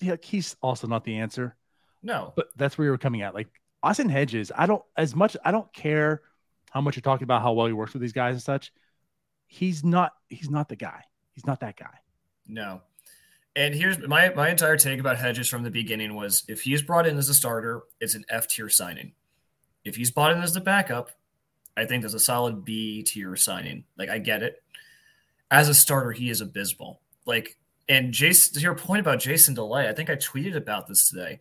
yeah, 0.01 0.17
he's 0.23 0.57
also 0.63 0.87
not 0.87 1.05
the 1.05 1.19
answer. 1.19 1.57
No. 2.03 2.33
But 2.35 2.49
that's 2.57 2.77
where 2.77 2.87
you're 2.87 2.99
coming 2.99 3.23
at. 3.23 3.35
Like 3.35 3.49
Austin 3.83 4.09
Hedges, 4.09 4.53
I 4.55 4.67
don't 4.67 4.83
as 4.97 5.15
much. 5.15 5.37
I 5.45 5.51
don't 5.51 5.73
care 5.73 6.23
how 6.71 6.81
much 6.81 6.97
you're 6.97 7.03
talking 7.03 7.25
about 7.25 7.43
how 7.43 7.53
well 7.53 7.67
he 7.67 7.73
works 7.73 7.93
with 7.93 8.03
these 8.03 8.13
guys 8.13 8.35
and 8.35 8.43
such. 8.43 8.73
He's 9.53 9.85
not. 9.85 10.15
He's 10.31 10.49
not 10.49 10.71
the 10.71 10.77
guy. 10.77 11.03
He's 11.35 11.45
not 11.45 11.61
that 11.61 11.77
guy. 11.77 11.99
No. 12.49 12.81
And 13.55 13.75
here's 13.75 13.99
my 13.99 14.31
my 14.31 14.49
entire 14.49 14.79
take 14.79 14.99
about 14.99 15.19
Hedges 15.19 15.47
from 15.47 15.63
the 15.63 15.71
beginning 15.71 16.15
was 16.15 16.43
if 16.49 16.63
he's 16.63 16.81
brought 16.81 17.07
in 17.07 17.19
as 17.19 17.29
a 17.29 17.35
starter, 17.35 17.83
it's 18.01 18.15
an 18.15 18.25
F 18.31 18.49
tier 18.49 18.71
signing. 18.71 19.13
If 19.85 19.95
he's 19.95 20.11
brought 20.11 20.33
in 20.33 20.43
as 20.43 20.55
the 20.55 20.63
backup, 20.63 21.11
I 21.77 21.85
think 21.85 22.01
that's 22.01 22.15
a 22.15 22.19
solid 22.19 22.65
B 22.65 23.03
tier 23.03 23.37
signing. 23.37 23.85
Like 23.99 24.09
I 24.09 24.17
get 24.17 24.43
it. 24.43 24.63
As 25.51 25.69
a 25.69 25.75
starter, 25.75 26.13
he 26.13 26.31
is 26.31 26.41
abysmal. 26.41 27.03
Like 27.27 27.59
and 27.91 28.11
Jason 28.11 28.55
to 28.55 28.61
your 28.61 28.75
point 28.75 29.01
about 29.01 29.21
Jason 29.21 29.53
Delay, 29.53 29.87
I 29.87 29.93
think 29.93 30.09
I 30.09 30.17
tweeted 30.17 30.57
about 30.57 30.87
this 30.87 31.11
today. 31.11 31.41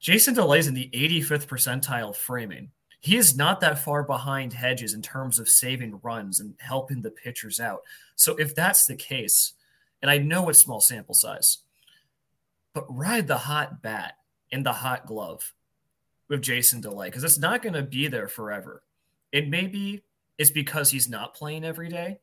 Jason 0.00 0.34
Delay 0.34 0.58
is 0.58 0.66
in 0.66 0.74
the 0.74 0.90
85th 0.92 1.46
percentile 1.46 2.14
framing. 2.14 2.72
He 3.00 3.16
is 3.16 3.36
not 3.36 3.60
that 3.60 3.78
far 3.78 4.02
behind 4.02 4.52
Hedges 4.52 4.94
in 4.94 5.02
terms 5.02 5.38
of 5.38 5.48
saving 5.48 6.00
runs 6.02 6.40
and 6.40 6.54
helping 6.58 7.02
the 7.02 7.10
pitchers 7.10 7.60
out. 7.60 7.82
So 8.16 8.34
if 8.36 8.54
that's 8.54 8.86
the 8.86 8.96
case, 8.96 9.52
and 10.02 10.10
I 10.10 10.18
know 10.18 10.48
it's 10.48 10.58
small 10.58 10.80
sample 10.80 11.14
size, 11.14 11.58
but 12.72 12.84
ride 12.88 13.26
the 13.26 13.38
hot 13.38 13.80
bat 13.82 14.18
and 14.52 14.64
the 14.64 14.72
hot 14.72 15.06
glove 15.06 15.54
with 16.28 16.42
Jason 16.42 16.80
Delay 16.80 17.08
because 17.08 17.24
it's 17.24 17.38
not 17.38 17.62
going 17.62 17.74
to 17.74 17.82
be 17.82 18.08
there 18.08 18.28
forever. 18.28 18.82
It 19.32 19.48
may 19.48 19.66
be 19.66 20.02
it's 20.38 20.50
because 20.50 20.90
he's 20.90 21.08
not 21.08 21.34
playing 21.34 21.64
every 21.64 21.88
day. 21.88 22.18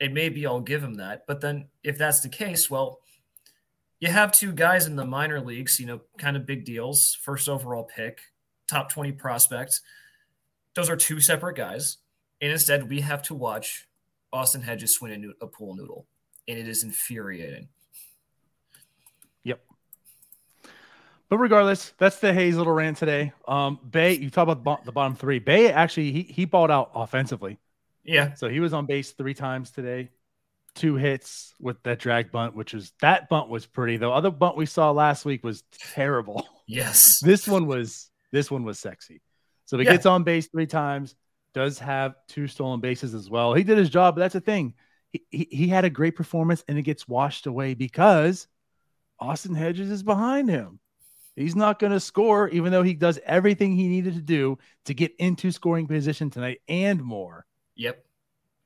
It 0.00 0.12
may 0.12 0.28
be 0.28 0.46
I'll 0.46 0.60
give 0.60 0.82
him 0.82 0.94
that. 0.94 1.26
But 1.26 1.40
then 1.40 1.66
if 1.84 1.98
that's 1.98 2.20
the 2.20 2.28
case, 2.28 2.70
well, 2.70 3.00
you 4.00 4.08
have 4.08 4.32
two 4.32 4.52
guys 4.52 4.86
in 4.86 4.96
the 4.96 5.04
minor 5.04 5.40
leagues, 5.40 5.78
you 5.78 5.86
know, 5.86 6.00
kind 6.18 6.36
of 6.36 6.46
big 6.46 6.64
deals, 6.64 7.16
first 7.22 7.48
overall 7.48 7.84
pick, 7.84 8.20
top 8.68 8.90
20 8.90 9.12
prospect. 9.12 9.80
Those 10.74 10.88
are 10.90 10.96
two 10.96 11.20
separate 11.20 11.56
guys. 11.56 11.98
And 12.40 12.50
instead, 12.50 12.88
we 12.88 13.00
have 13.00 13.22
to 13.24 13.34
watch 13.34 13.86
Austin 14.32 14.62
Hedges 14.62 14.94
swing 14.94 15.12
a, 15.12 15.16
noo- 15.18 15.34
a 15.40 15.46
pool 15.46 15.74
noodle. 15.76 16.06
And 16.48 16.58
it 16.58 16.66
is 16.66 16.82
infuriating. 16.82 17.68
Yep. 19.44 19.60
But 21.28 21.38
regardless, 21.38 21.92
that's 21.98 22.18
the 22.18 22.32
Hayes 22.32 22.56
little 22.56 22.72
rant 22.72 22.96
today. 22.98 23.32
Um, 23.46 23.78
Bae, 23.82 24.08
you 24.08 24.28
talk 24.30 24.42
about 24.44 24.58
the, 24.58 24.62
bo- 24.62 24.80
the 24.84 24.92
bottom 24.92 25.14
three. 25.14 25.38
Bae 25.38 25.66
actually 25.68 26.12
he 26.12 26.22
he 26.22 26.44
balled 26.44 26.70
out 26.70 26.90
offensively, 26.94 27.58
Yeah. 28.04 28.34
so 28.34 28.48
he 28.48 28.60
was 28.60 28.72
on 28.72 28.86
base 28.86 29.12
three 29.12 29.34
times 29.34 29.70
today, 29.70 30.10
two 30.74 30.96
hits 30.96 31.54
with 31.60 31.82
that 31.84 32.00
drag 32.00 32.32
bunt, 32.32 32.54
which 32.54 32.74
was 32.74 32.92
that 33.00 33.28
bunt 33.28 33.48
was 33.48 33.64
pretty. 33.66 33.96
The 33.96 34.10
other 34.10 34.30
bunt 34.30 34.56
we 34.56 34.66
saw 34.66 34.90
last 34.90 35.24
week 35.24 35.42
was 35.44 35.62
terrible. 35.94 36.46
Yes. 36.66 37.20
this 37.24 37.46
one 37.48 37.66
was 37.66 38.10
this 38.32 38.50
one 38.50 38.64
was 38.64 38.78
sexy. 38.78 39.22
So 39.72 39.78
he 39.78 39.86
Yeah. 39.86 39.92
gets 39.92 40.04
on 40.04 40.22
base 40.22 40.48
three 40.48 40.66
times, 40.66 41.14
does 41.54 41.78
have 41.78 42.16
two 42.28 42.46
stolen 42.46 42.80
bases 42.80 43.14
as 43.14 43.30
well. 43.30 43.54
He 43.54 43.64
did 43.64 43.78
his 43.78 43.88
job, 43.88 44.14
but 44.14 44.20
that's 44.20 44.34
the 44.34 44.40
thing. 44.42 44.74
He, 45.08 45.24
he, 45.30 45.48
he 45.50 45.66
had 45.66 45.86
a 45.86 45.90
great 45.90 46.14
performance 46.14 46.62
and 46.68 46.76
it 46.76 46.82
gets 46.82 47.08
washed 47.08 47.46
away 47.46 47.72
because 47.72 48.48
Austin 49.18 49.54
Hedges 49.54 49.90
is 49.90 50.02
behind 50.02 50.50
him. 50.50 50.78
He's 51.36 51.56
not 51.56 51.78
going 51.78 51.92
to 51.94 52.00
score, 52.00 52.50
even 52.50 52.70
though 52.70 52.82
he 52.82 52.92
does 52.92 53.18
everything 53.24 53.74
he 53.74 53.88
needed 53.88 54.12
to 54.12 54.20
do 54.20 54.58
to 54.84 54.92
get 54.92 55.16
into 55.18 55.50
scoring 55.50 55.86
position 55.86 56.28
tonight 56.28 56.60
and 56.68 57.02
more. 57.02 57.46
Yep. 57.76 58.04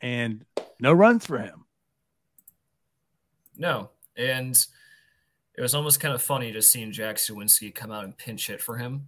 And 0.00 0.44
no 0.80 0.92
runs 0.92 1.24
for 1.24 1.38
him. 1.38 1.66
No. 3.56 3.90
And 4.16 4.56
it 5.54 5.60
was 5.60 5.72
almost 5.72 6.00
kind 6.00 6.14
of 6.14 6.20
funny 6.20 6.50
just 6.50 6.72
seeing 6.72 6.90
Jack 6.90 7.14
Suwinski 7.14 7.72
come 7.72 7.92
out 7.92 8.02
and 8.02 8.18
pinch 8.18 8.48
hit 8.48 8.60
for 8.60 8.78
him 8.78 9.06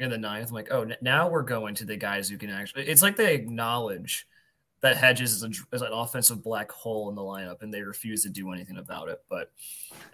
in 0.00 0.10
the 0.10 0.18
ninth. 0.18 0.48
I'm 0.48 0.54
like, 0.54 0.70
oh, 0.70 0.88
now 1.00 1.28
we're 1.28 1.42
going 1.42 1.74
to 1.76 1.84
the 1.84 1.96
guys 1.96 2.28
who 2.28 2.38
can 2.38 2.50
actually. 2.50 2.86
It's 2.86 3.02
like 3.02 3.16
they 3.16 3.34
acknowledge 3.34 4.26
that 4.80 4.96
Hedges 4.96 5.32
is, 5.32 5.42
a, 5.42 5.50
is 5.74 5.82
an 5.82 5.92
offensive 5.92 6.42
black 6.42 6.70
hole 6.70 7.08
in 7.08 7.16
the 7.16 7.22
lineup, 7.22 7.62
and 7.62 7.74
they 7.74 7.82
refuse 7.82 8.22
to 8.22 8.28
do 8.28 8.52
anything 8.52 8.78
about 8.78 9.08
it. 9.08 9.22
But 9.28 9.50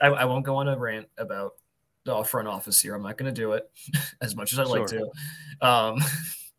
I, 0.00 0.06
I 0.06 0.24
won't 0.24 0.44
go 0.44 0.56
on 0.56 0.68
a 0.68 0.78
rant 0.78 1.08
about 1.18 1.54
the 2.04 2.22
front 2.24 2.48
office 2.48 2.80
here. 2.80 2.94
I'm 2.94 3.02
not 3.02 3.18
going 3.18 3.32
to 3.32 3.40
do 3.40 3.52
it 3.52 3.70
as 4.20 4.34
much 4.34 4.52
as 4.52 4.58
I'd 4.58 4.68
like 4.68 4.86
to. 4.86 5.10
Um, 5.60 5.98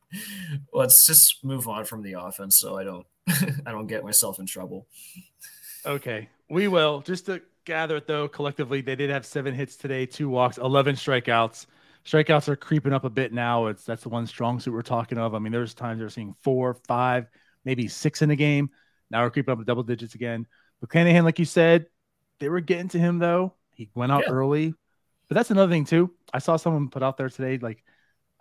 let's 0.74 1.06
just 1.06 1.44
move 1.44 1.68
on 1.68 1.86
from 1.86 2.04
the 2.04 2.14
offense, 2.14 2.58
so 2.58 2.78
I 2.78 2.84
don't 2.84 3.06
I 3.66 3.72
don't 3.72 3.88
get 3.88 4.04
myself 4.04 4.40
in 4.40 4.46
trouble. 4.46 4.88
Okay, 5.86 6.30
we 6.50 6.68
will. 6.68 7.02
Just 7.02 7.26
to 7.28 7.42
gather 7.66 7.98
it 7.98 8.08
though, 8.08 8.28
collectively, 8.28 8.82
they 8.82 8.96
did 8.96 9.10
have 9.10 9.26
seven 9.26 9.54
hits 9.54 9.76
today, 9.76 10.06
two 10.06 10.30
walks, 10.30 10.58
11 10.58 10.96
strikeouts. 10.96 11.66
Strikeouts 12.06 12.48
are 12.50 12.56
creeping 12.56 12.94
up 12.94 13.04
a 13.04 13.10
bit 13.10 13.34
now. 13.34 13.68
It's 13.68 13.84
that's 13.84 14.04
the 14.04 14.10
one 14.10 14.28
strong 14.28 14.60
suit 14.60 14.74
we're 14.74 14.82
talking 14.84 15.18
of. 15.18 15.34
I 15.34 15.40
mean, 15.40 15.52
there's 15.52 15.74
times 15.74 16.00
they're 16.00 16.10
seeing 16.10 16.36
four, 16.44 16.76
five, 16.88 17.28
maybe 17.64 17.88
six 17.88 18.22
in 18.22 18.30
a 18.32 18.36
game. 18.36 18.70
Now 19.10 19.24
we're 19.24 19.32
creeping 19.32 19.52
up 19.54 19.60
to 19.60 19.66
double 19.66 19.84
digits 19.84 20.16
again. 20.16 20.46
But 20.80 20.90
Clanahan, 20.90 21.24
like 21.24 21.40
you 21.40 21.46
said, 21.46 21.88
they 22.40 22.50
were 22.50 22.60
getting 22.62 22.90
to 22.90 23.00
him 23.00 23.18
though. 23.18 23.54
He 23.74 23.90
went 23.96 24.12
out 24.12 24.24
Yeah. 24.28 24.34
early. 24.34 24.74
But 25.28 25.36
that's 25.36 25.50
another 25.52 25.72
thing 25.72 25.86
too. 25.86 26.12
I 26.32 26.40
saw 26.40 26.58
someone 26.58 26.90
put 26.90 27.02
out 27.02 27.18
there 27.18 27.30
today, 27.30 27.58
like 27.58 27.84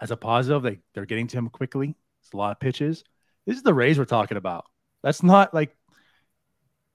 as 0.00 0.10
a 0.10 0.16
positive, 0.16 0.62
they 0.62 0.80
they're 0.92 1.06
getting 1.06 1.26
to 1.28 1.38
him 1.38 1.48
quickly. 1.48 1.94
It's 2.22 2.32
a 2.32 2.36
lot 2.36 2.52
of 2.52 2.60
pitches. 2.60 3.04
This 3.46 3.56
is 3.56 3.62
the 3.62 3.74
Rays 3.74 3.98
we're 3.98 4.04
talking 4.04 4.36
about. 4.36 4.66
That's 5.02 5.22
not 5.22 5.54
like 5.54 5.74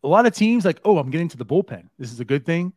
a 0.04 0.08
lot 0.08 0.26
of 0.26 0.34
teams 0.34 0.66
like, 0.66 0.80
oh, 0.86 0.98
I'm 0.98 1.10
getting 1.10 1.28
to 1.30 1.38
the 1.38 1.46
bullpen. 1.46 1.90
This 1.98 2.12
is 2.12 2.20
a 2.20 2.26
good 2.26 2.46
thing. 2.46 2.74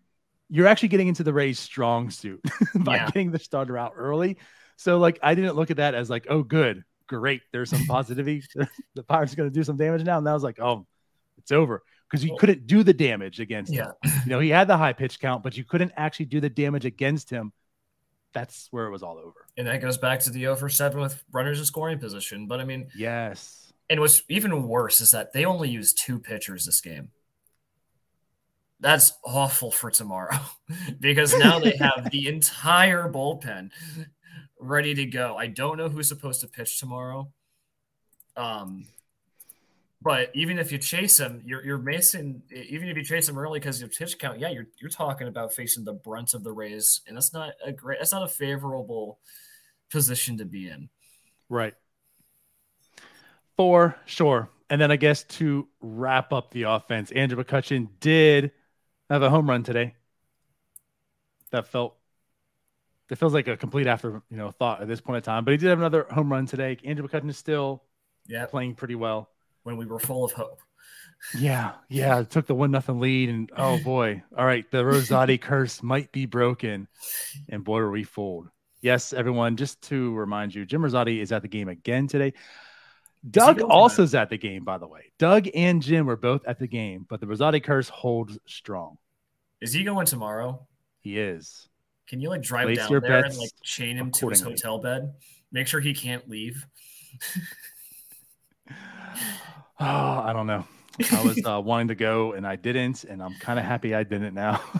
You're 0.54 0.66
actually 0.66 0.88
getting 0.88 1.08
into 1.08 1.24
the 1.24 1.32
Rays' 1.32 1.58
strong 1.58 2.10
suit 2.10 2.40
by 2.74 2.96
Yeah. 2.96 3.06
getting 3.06 3.30
the 3.30 3.38
starter 3.38 3.78
out 3.78 3.92
early. 3.96 4.36
So, 4.76 4.98
like, 4.98 5.18
I 5.22 5.34
didn't 5.34 5.56
look 5.56 5.70
at 5.70 5.78
that 5.78 5.94
as 5.94 6.10
like, 6.10 6.26
oh, 6.28 6.42
good, 6.42 6.84
great. 7.06 7.40
There's 7.52 7.70
some 7.70 7.84
positivity. 7.88 8.42
the 8.94 9.02
Pirates 9.02 9.32
are 9.32 9.36
going 9.36 9.48
to 9.50 9.54
do 9.54 9.64
some 9.64 9.76
damage 9.76 10.04
now. 10.04 10.18
And 10.18 10.28
I 10.28 10.34
was 10.34 10.42
like, 10.42 10.60
oh, 10.60 10.86
it's 11.38 11.52
over 11.52 11.82
because 12.10 12.22
you 12.22 12.36
couldn't 12.38 12.66
do 12.66 12.82
the 12.82 12.92
damage 12.92 13.40
against 13.40 13.72
Yeah. 13.72 13.92
him. 14.02 14.12
You 14.26 14.30
know, 14.30 14.40
he 14.40 14.50
had 14.50 14.68
the 14.68 14.76
high 14.76 14.92
pitch 14.92 15.18
count, 15.20 15.42
but 15.42 15.56
you 15.56 15.64
couldn't 15.64 15.92
actually 15.96 16.26
do 16.26 16.40
the 16.40 16.50
damage 16.50 16.84
against 16.84 17.30
him. 17.30 17.52
That's 18.34 18.68
where 18.70 18.86
it 18.86 18.90
was 18.90 19.02
all 19.02 19.16
over. 19.18 19.46
And 19.56 19.66
that 19.66 19.80
goes 19.80 19.96
back 19.98 20.20
to 20.20 20.30
the 20.30 20.40
0 20.40 20.56
for 20.56 20.68
7 20.68 21.00
with 21.00 21.22
runners 21.32 21.58
in 21.58 21.64
scoring 21.64 21.98
position. 21.98 22.46
But 22.46 22.60
I 22.60 22.64
mean, 22.64 22.88
Yes. 22.94 23.72
and 23.90 24.00
what's 24.00 24.22
even 24.28 24.66
worse 24.68 25.00
is 25.00 25.10
that 25.12 25.32
they 25.32 25.44
only 25.44 25.68
used 25.70 25.98
two 25.98 26.18
pitchers 26.18 26.66
this 26.66 26.80
game. 26.80 27.10
That's 28.82 29.12
awful 29.24 29.70
for 29.70 29.90
tomorrow 29.90 30.38
because 31.00 31.38
now 31.38 31.60
they 31.60 31.76
have 31.76 32.10
the 32.10 32.26
entire 32.34 33.08
bullpen 33.08 33.70
ready 34.58 34.92
to 34.94 35.06
go. 35.06 35.36
I 35.36 35.46
don't 35.46 35.78
know 35.78 35.88
who's 35.88 36.08
supposed 36.08 36.40
to 36.40 36.48
pitch 36.48 36.80
tomorrow. 36.80 37.32
Um, 38.36 38.86
but 40.00 40.30
even 40.34 40.58
if 40.58 40.72
you 40.72 40.78
chase 40.78 41.20
him, 41.20 41.42
you're 41.44 41.64
you're 41.64 41.78
missing. 41.78 42.42
Even 42.50 42.88
if 42.88 42.96
you 42.96 43.04
chase 43.04 43.28
him 43.28 43.38
early 43.38 43.60
because 43.60 43.80
your 43.80 43.88
pitch 43.88 44.18
count, 44.18 44.40
yeah, 44.40 44.50
you're 44.50 44.66
you're 44.80 44.90
talking 44.90 45.28
about 45.28 45.54
facing 45.54 45.84
the 45.84 45.92
brunt 45.92 46.34
of 46.34 46.42
the 46.42 46.50
Rays, 46.50 47.02
and 47.06 47.16
that's 47.16 47.32
not 47.32 47.52
a 47.64 47.70
great. 47.70 48.00
That's 48.00 48.12
not 48.12 48.24
a 48.24 48.28
favorable 48.28 49.20
position 49.92 50.38
to 50.38 50.44
be 50.44 50.68
in. 50.68 50.88
Right. 51.48 51.74
Four, 53.56 53.96
sure. 54.06 54.48
And 54.70 54.80
then 54.80 54.90
I 54.90 54.96
guess 54.96 55.22
to 55.24 55.68
wrap 55.80 56.32
up 56.32 56.50
the 56.50 56.64
offense, 56.64 57.12
Andrew 57.12 57.42
McCutchen 57.42 57.88
did 58.00 58.50
have 59.12 59.22
a 59.22 59.30
home 59.30 59.48
run 59.48 59.62
today. 59.62 59.94
That 61.50 61.66
felt 61.66 61.96
that 63.08 63.16
feels 63.16 63.34
like 63.34 63.48
a 63.48 63.56
complete 63.56 63.86
after 63.86 64.22
you 64.30 64.36
know 64.36 64.50
thought 64.50 64.80
at 64.80 64.88
this 64.88 65.00
point 65.00 65.18
in 65.18 65.22
time. 65.22 65.44
But 65.44 65.52
he 65.52 65.56
did 65.58 65.68
have 65.68 65.78
another 65.78 66.06
home 66.10 66.30
run 66.32 66.46
today. 66.46 66.78
Andrew 66.84 67.06
McCutchen 67.06 67.28
is 67.28 67.36
still 67.36 67.82
Yeah, 68.26 68.46
playing 68.46 68.74
pretty 68.74 68.94
well. 68.94 69.28
when 69.64 69.76
we 69.76 69.86
were 69.86 69.98
full 69.98 70.24
of 70.24 70.32
hope. 70.32 70.60
Yeah, 71.38 71.74
yeah. 71.88 72.22
Took 72.24 72.46
the 72.46 72.54
one 72.54 72.72
nothing 72.72 72.98
lead, 72.98 73.28
and 73.28 73.50
oh 73.56 73.78
boy, 73.78 74.22
all 74.36 74.44
right, 74.44 74.68
the 74.70 74.78
Rosati 74.82 75.40
curse 75.40 75.82
might 75.82 76.10
be 76.10 76.26
broken, 76.26 76.88
and 77.48 77.62
boy, 77.64 77.76
were 77.78 77.90
we 77.90 78.02
fooled. 78.04 78.48
Yes, 78.80 79.12
everyone. 79.12 79.56
Just 79.56 79.80
to 79.82 80.12
remind 80.14 80.52
you, 80.54 80.66
Jim 80.66 80.82
Rosati 80.82 81.20
is 81.20 81.30
at 81.30 81.42
the 81.42 81.48
game 81.48 81.68
again 81.68 82.08
today. 82.08 82.32
Doug 83.30 83.58
going 83.58 83.70
also 83.70 84.02
is 84.02 84.14
at 84.16 84.30
the 84.30 84.38
game, 84.38 84.64
by 84.64 84.78
the 84.78 84.88
way. 84.88 85.12
Doug 85.18 85.46
and 85.54 85.80
Jim 85.80 86.06
were 86.06 86.16
both 86.16 86.44
at 86.44 86.58
the 86.58 86.66
game, 86.66 87.06
but 87.08 87.20
the 87.20 87.26
Rosati 87.26 87.62
curse 87.62 87.88
holds 87.88 88.38
strong. 88.46 88.98
Is 89.62 89.72
he 89.72 89.84
going 89.84 90.06
tomorrow? 90.06 90.66
He 91.02 91.20
is. 91.20 91.68
Can 92.08 92.20
you 92.20 92.28
like 92.28 92.42
drive 92.42 92.66
Place 92.66 92.78
down 92.78 93.00
there 93.00 93.24
and 93.24 93.36
like 93.36 93.52
chain 93.62 93.96
him 93.96 94.10
to 94.10 94.28
his 94.28 94.40
hotel 94.40 94.78
bed? 94.78 95.14
Make 95.52 95.68
sure 95.68 95.78
he 95.80 95.94
can't 95.94 96.28
leave. 96.28 96.66
Oh, 98.68 98.74
I 99.78 100.32
don't 100.32 100.48
know. 100.48 100.66
I 101.12 101.22
was 101.22 101.40
uh, 101.46 101.60
wanting 101.64 101.88
to 101.88 101.94
go 101.94 102.32
and 102.32 102.44
I 102.44 102.56
didn't, 102.56 103.04
and 103.04 103.22
I'm 103.22 103.34
kind 103.36 103.56
of 103.58 103.64
happy 103.64 103.94
I 103.94 104.02
didn't 104.02 104.34
now. 104.34 104.60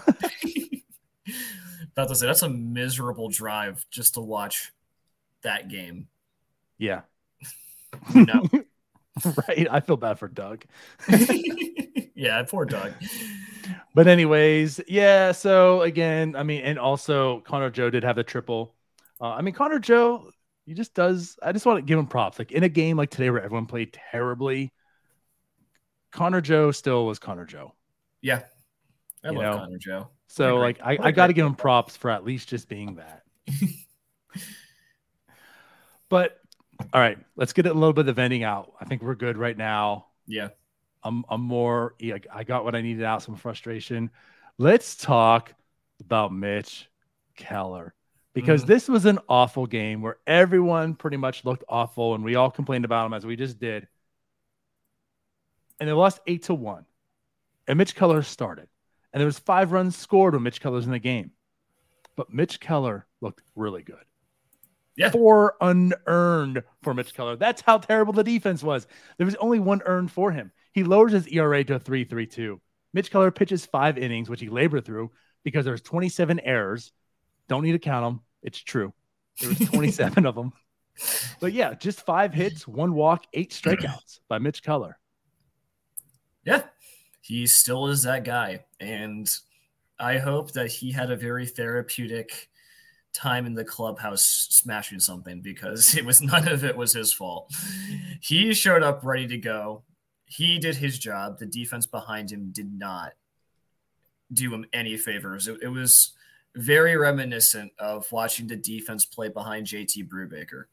About 1.92 2.08
to 2.08 2.16
say 2.16 2.26
that's 2.26 2.42
a 2.42 2.48
miserable 2.48 3.28
drive 3.28 3.86
just 3.88 4.14
to 4.14 4.20
watch 4.20 4.72
that 5.42 5.68
game. 5.68 6.08
yeah, 6.78 7.02
No. 8.14 8.48
right. 9.46 9.68
I 9.70 9.78
feel 9.80 9.96
bad 9.96 10.18
for 10.18 10.26
Doug. 10.26 10.64
yeah, 12.16 12.42
poor 12.42 12.64
Doug. 12.64 12.94
But 13.94 14.06
anyways, 14.06 14.80
yeah. 14.88 15.32
So 15.32 15.82
again, 15.82 16.34
I 16.36 16.42
mean, 16.42 16.62
and 16.62 16.78
also 16.78 17.40
Connor 17.40 17.70
Joe 17.70 17.90
did 17.90 18.04
have 18.04 18.16
the 18.16 18.24
triple. 18.24 18.74
Uh, 19.20 19.30
I 19.30 19.42
mean, 19.42 19.54
Connor 19.54 19.78
Joe, 19.78 20.30
he 20.64 20.74
just 20.74 20.94
does. 20.94 21.38
I 21.42 21.52
just 21.52 21.66
want 21.66 21.78
to 21.78 21.82
give 21.82 21.98
him 21.98 22.06
props. 22.06 22.38
Like 22.38 22.52
in 22.52 22.62
a 22.64 22.68
game 22.68 22.96
like 22.96 23.10
today 23.10 23.30
where 23.30 23.42
everyone 23.42 23.66
played 23.66 23.92
terribly, 23.92 24.72
Connor 26.10 26.40
Joe 26.40 26.70
still 26.70 27.06
was 27.06 27.18
Connor 27.18 27.44
Joe. 27.44 27.74
Yeah. 28.20 28.42
I 29.24 29.30
You 29.30 29.38
love 29.38 29.42
know, 29.42 29.58
Connor 29.58 29.78
Joe. 29.78 30.08
So 30.28 30.56
like 30.56 30.80
I, 30.82 30.98
I 31.00 31.10
got 31.10 31.26
to 31.26 31.32
give 31.32 31.44
him 31.44 31.54
props 31.54 31.96
for 31.96 32.10
at 32.10 32.24
least 32.24 32.48
just 32.48 32.68
being 32.68 32.96
that. 32.96 33.22
but 36.08 36.38
all 36.92 37.00
right, 37.00 37.18
let's 37.36 37.52
get 37.52 37.66
a 37.66 37.74
little 37.74 37.92
bit 37.92 38.00
of 38.00 38.06
the 38.06 38.12
vending 38.14 38.42
out. 38.42 38.72
I 38.80 38.86
think 38.86 39.02
we're 39.02 39.14
good 39.14 39.36
right 39.36 39.56
now. 39.56 40.06
Yeah. 40.26 40.48
I'm 41.04 41.24
I'm 41.28 41.40
more 41.42 41.94
yeah, 41.98 42.18
I 42.32 42.44
got 42.44 42.64
what 42.64 42.74
I 42.74 42.80
needed 42.80 43.04
out, 43.04 43.22
some 43.22 43.36
frustration. 43.36 44.10
Let's 44.58 44.96
talk 44.96 45.54
about 46.00 46.32
Mitch 46.32 46.88
Keller. 47.36 47.94
Because 48.34 48.64
Mhm. 48.64 48.66
this 48.66 48.88
was 48.88 49.04
an 49.04 49.18
awful 49.28 49.66
game 49.66 50.00
where 50.00 50.18
everyone 50.26 50.94
pretty 50.94 51.18
much 51.18 51.44
looked 51.44 51.64
awful 51.68 52.14
and 52.14 52.24
we 52.24 52.34
all 52.34 52.50
complained 52.50 52.84
about 52.86 53.06
him 53.06 53.12
as 53.14 53.26
we 53.26 53.36
just 53.36 53.58
did. 53.58 53.88
And 55.80 55.88
they 55.88 55.92
lost 55.92 56.20
eight 56.26 56.44
to 56.44 56.54
one. 56.54 56.86
And 57.66 57.78
Mitch 57.78 57.94
Keller 57.94 58.22
started. 58.22 58.68
And 59.12 59.20
there 59.20 59.26
was 59.26 59.38
five 59.38 59.72
runs 59.72 59.96
scored 59.96 60.34
when 60.34 60.42
Mitch 60.42 60.60
Keller's 60.60 60.86
in 60.86 60.92
the 60.92 60.98
game. 60.98 61.32
But 62.16 62.32
Mitch 62.32 62.60
Keller 62.60 63.06
looked 63.20 63.42
really 63.54 63.82
good. 63.82 64.04
Yeah. 64.96 65.10
Four 65.10 65.56
unearned 65.60 66.62
for 66.82 66.94
Mitch 66.94 67.14
Keller. 67.14 67.36
That's 67.36 67.62
how 67.62 67.78
terrible 67.78 68.12
the 68.12 68.24
defense 68.24 68.62
was. 68.62 68.86
There 69.16 69.24
was 69.26 69.36
only 69.36 69.58
one 69.58 69.82
earned 69.84 70.10
for 70.10 70.32
him. 70.32 70.52
He 70.72 70.84
lowers 70.84 71.12
his 71.12 71.26
ERA 71.28 71.64
to 71.64 71.74
a 71.76 71.80
3.32. 71.80 72.58
Mitch 72.94 73.10
Keller 73.10 73.30
pitches 73.30 73.66
five 73.66 73.98
innings, 73.98 74.28
which 74.28 74.40
he 74.40 74.48
labored 74.48 74.84
through 74.84 75.10
because 75.44 75.64
there's 75.64 75.82
27 75.82 76.40
errors. 76.40 76.92
Don't 77.48 77.62
need 77.62 77.72
to 77.72 77.78
count 77.78 78.04
them. 78.04 78.20
It's 78.42 78.58
true. 78.58 78.92
There 79.40 79.48
was 79.48 79.58
27 79.58 80.26
of 80.26 80.34
them. 80.34 80.52
But 81.40 81.54
yeah, 81.54 81.72
just 81.72 82.04
five 82.04 82.34
hits, 82.34 82.68
one 82.68 82.92
walk, 82.92 83.24
eight 83.32 83.50
strikeouts 83.50 84.20
by 84.28 84.38
Mitch 84.38 84.62
Keller. 84.62 84.98
Yeah. 86.44 86.64
He 87.22 87.46
still 87.46 87.86
is 87.88 88.02
that 88.02 88.24
guy. 88.24 88.66
And 88.78 89.28
I 89.98 90.18
hope 90.18 90.52
that 90.52 90.70
he 90.70 90.92
had 90.92 91.10
a 91.10 91.16
very 91.16 91.46
therapeutic 91.46 92.50
time 93.14 93.46
in 93.46 93.54
the 93.54 93.64
clubhouse 93.64 94.22
smashing 94.50 95.00
something 95.00 95.40
because 95.40 95.94
it 95.96 96.04
was 96.04 96.20
none 96.20 96.48
of 96.48 96.64
it 96.64 96.76
was 96.76 96.92
his 96.92 97.12
fault. 97.12 97.52
He 98.20 98.52
showed 98.54 98.82
up 98.82 99.00
ready 99.04 99.26
to 99.28 99.38
go. 99.38 99.84
He 100.34 100.58
did 100.58 100.76
his 100.76 100.98
job. 100.98 101.38
The 101.38 101.46
defense 101.46 101.86
behind 101.86 102.32
him 102.32 102.52
did 102.52 102.72
not 102.72 103.12
do 104.32 104.52
him 104.54 104.64
any 104.72 104.96
favors. 104.96 105.46
It, 105.46 105.58
it 105.62 105.68
was 105.68 106.14
very 106.54 106.96
reminiscent 106.96 107.72
of 107.78 108.10
watching 108.10 108.46
the 108.46 108.56
defense 108.56 109.04
play 109.04 109.28
behind 109.28 109.66
JT 109.66 110.08
Brubaker. 110.08 110.64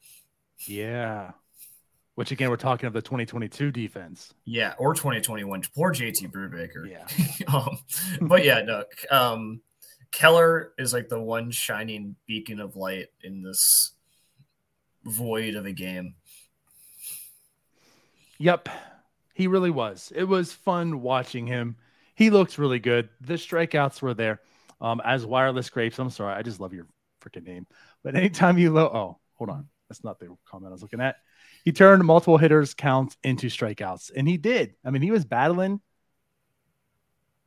Yeah. 0.65 1.31
Which 2.15 2.31
again, 2.31 2.49
we're 2.49 2.55
talking 2.55 2.87
of 2.87 2.93
the 2.93 3.01
2022 3.01 3.71
defense. 3.71 4.33
Yeah, 4.45 4.75
or 4.77 4.93
2021. 4.93 5.63
Poor 5.75 5.93
JT 5.93 6.31
Brubaker. 6.31 6.89
Yeah. 6.89 7.53
um, 7.53 7.79
but 8.21 8.45
yeah, 8.45 8.61
no. 8.61 8.85
Um, 9.11 9.59
Keller 10.11 10.71
is 10.77 10.93
like 10.93 11.09
the 11.09 11.19
one 11.19 11.51
shining 11.51 12.15
beacon 12.27 12.61
of 12.61 12.77
light 12.77 13.07
in 13.21 13.43
this 13.43 13.91
void 15.03 15.55
of 15.55 15.65
a 15.65 15.73
game. 15.73 16.15
Yep. 18.37 18.69
He 19.39 19.47
really 19.47 19.71
was. 19.71 20.11
It 20.13 20.25
was 20.25 20.51
fun 20.51 21.01
watching 21.01 21.47
him. 21.47 21.77
He 22.13 22.29
looks 22.29 22.59
really 22.59 22.79
good. 22.79 23.07
The 23.21 23.35
strikeouts 23.35 24.01
were 24.01 24.13
there. 24.13 24.41
Um, 24.81 25.01
as 25.05 25.25
wireless 25.25 25.69
grapes. 25.69 25.97
I'm 25.97 26.09
sorry. 26.09 26.33
I 26.33 26.41
just 26.41 26.59
love 26.59 26.73
your 26.73 26.87
freaking 27.21 27.45
name. 27.45 27.65
But 28.03 28.15
anytime 28.15 28.57
you 28.57 28.73
low, 28.73 28.87
oh, 28.87 29.19
hold 29.35 29.49
on. 29.49 29.69
That's 29.87 30.03
not 30.03 30.19
the 30.19 30.35
comment 30.45 30.71
I 30.71 30.73
was 30.73 30.81
looking 30.81 30.99
at. 30.99 31.15
He 31.63 31.71
turned 31.71 32.03
multiple 32.03 32.37
hitters 32.37 32.73
counts 32.73 33.15
into 33.23 33.47
strikeouts, 33.47 34.11
and 34.13 34.27
he 34.27 34.35
did. 34.35 34.75
I 34.83 34.91
mean, 34.91 35.01
he 35.01 35.09
was 35.09 35.23
battling. 35.23 35.79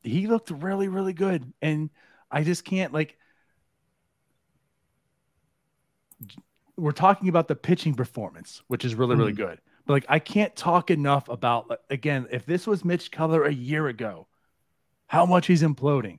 He 0.03 0.29
looked 0.29 0.51
really, 0.51 0.89
really 0.89 1.13
good, 1.13 1.53
and 1.61 1.91
I 2.31 2.43
just 2.43 2.65
can't 2.65 2.95
like. 2.95 3.19
We're 6.79 6.93
talking 6.93 7.29
about 7.29 7.49
the 7.49 7.55
pitching 7.55 7.95
performance, 7.95 8.63
which 8.69 8.87
is 8.87 8.95
really, 8.95 9.15
really 9.15 9.35
Mhm. 9.35 9.37
good. 9.37 9.61
But 9.87 9.95
like, 9.95 10.07
I 10.09 10.19
can't 10.19 10.55
talk 10.55 10.91
enough 10.91 11.29
about 11.29 11.81
again. 11.91 12.27
If 12.31 12.47
this 12.47 12.67
was 12.67 12.85
Mitch 12.85 13.11
Keller 13.11 13.45
a 13.45 13.53
year 13.53 13.89
ago, 13.89 14.29
how 15.07 15.27
much 15.27 15.47
he's 15.47 15.63
imploding. 15.63 16.19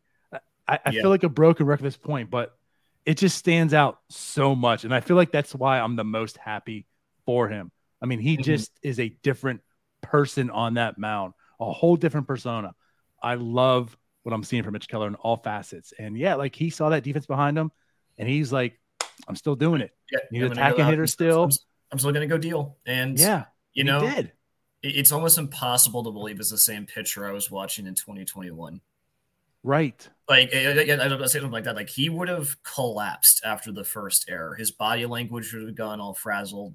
I, 0.67 0.79
I 0.85 0.91
Yeah. 0.91 1.01
feel 1.01 1.09
like 1.09 1.23
a 1.23 1.29
broken 1.29 1.65
record 1.65 1.83
at 1.83 1.87
this 1.87 1.97
point, 1.97 2.29
but 2.29 2.57
it 3.05 3.17
just 3.17 3.37
stands 3.37 3.73
out 3.73 3.99
so 4.09 4.55
much. 4.55 4.83
And 4.83 4.93
I 4.93 5.01
feel 5.01 5.17
like 5.17 5.31
that's 5.31 5.53
why 5.53 5.79
I'm 5.79 5.95
the 5.95 6.03
most 6.03 6.37
happy 6.37 6.87
for 7.25 7.49
him. 7.49 7.71
I 8.01 8.05
mean, 8.05 8.19
he 8.19 8.37
Mhm. 8.37 8.43
just 8.43 8.71
is 8.81 8.99
a 8.99 9.09
different 9.09 9.61
person 10.01 10.49
on 10.49 10.75
that 10.75 10.97
mound, 10.97 11.33
a 11.59 11.71
whole 11.71 11.95
different 11.95 12.27
persona. 12.27 12.73
I 13.21 13.35
love 13.35 13.97
what 14.23 14.33
I'm 14.33 14.43
seeing 14.43 14.63
from 14.63 14.73
Mitch 14.73 14.87
Keller 14.87 15.07
in 15.07 15.15
all 15.15 15.37
facets. 15.37 15.93
And 15.97 16.17
yeah, 16.17 16.35
like 16.35 16.55
he 16.55 16.69
saw 16.69 16.89
that 16.89 17.03
defense 17.03 17.25
behind 17.25 17.57
him 17.57 17.71
and 18.17 18.27
he's 18.27 18.51
like, 18.53 18.79
I'm 19.27 19.35
still 19.35 19.55
doing 19.55 19.81
it. 19.81 19.91
Yeah, 20.11 20.19
He's 20.31 20.43
attacking 20.51 20.85
hitter 20.85 21.07
still. 21.07 21.43
I'm, 21.43 21.51
I'm 21.91 21.99
still 21.99 22.11
going 22.11 22.27
to 22.27 22.33
go 22.33 22.37
deal. 22.37 22.77
And 22.85 23.19
Yeah. 23.19 23.45
You 23.73 23.83
know, 23.83 24.01
did. 24.01 24.31
it's 24.81 25.11
almost 25.11 25.37
impossible 25.37 26.03
to 26.03 26.11
believe 26.11 26.39
it's 26.39 26.51
the 26.51 26.57
same 26.57 26.85
pitcher 26.85 27.27
I 27.27 27.31
was 27.31 27.49
watching 27.49 27.87
in 27.87 27.95
2021. 27.95 28.81
Right. 29.63 30.09
Like 30.27 30.53
I, 30.53 30.65
I, 30.65 31.05
I 31.05 31.07
don't 31.07 31.27
say 31.27 31.39
something 31.39 31.51
like 31.51 31.63
that. 31.63 31.75
Like 31.75 31.89
he 31.89 32.09
would 32.09 32.27
have 32.27 32.61
collapsed 32.63 33.41
after 33.45 33.71
the 33.71 33.83
first 33.83 34.25
error. 34.29 34.55
His 34.55 34.71
body 34.71 35.05
language 35.05 35.53
would 35.53 35.63
have 35.63 35.75
gone 35.75 36.01
all 36.01 36.13
frazzled. 36.13 36.73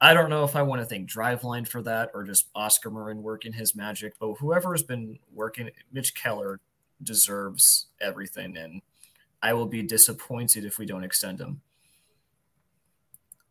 I 0.00 0.14
don't 0.14 0.30
know 0.30 0.42
if 0.42 0.56
I 0.56 0.62
want 0.62 0.80
to 0.80 0.84
thank 0.84 1.08
Driveline 1.08 1.66
for 1.66 1.80
that 1.82 2.10
or 2.12 2.24
just 2.24 2.48
Oscar 2.56 2.90
Marin 2.90 3.22
working 3.22 3.52
his 3.52 3.76
magic, 3.76 4.14
but 4.18 4.34
whoever 4.34 4.72
has 4.72 4.82
been 4.82 5.20
working, 5.32 5.70
Mitch 5.92 6.12
Keller 6.16 6.58
deserves 7.04 7.86
everything, 8.00 8.56
and 8.56 8.82
I 9.42 9.52
will 9.52 9.66
be 9.66 9.82
disappointed 9.82 10.64
if 10.64 10.78
we 10.78 10.86
don't 10.86 11.04
extend 11.04 11.40
him. 11.40 11.60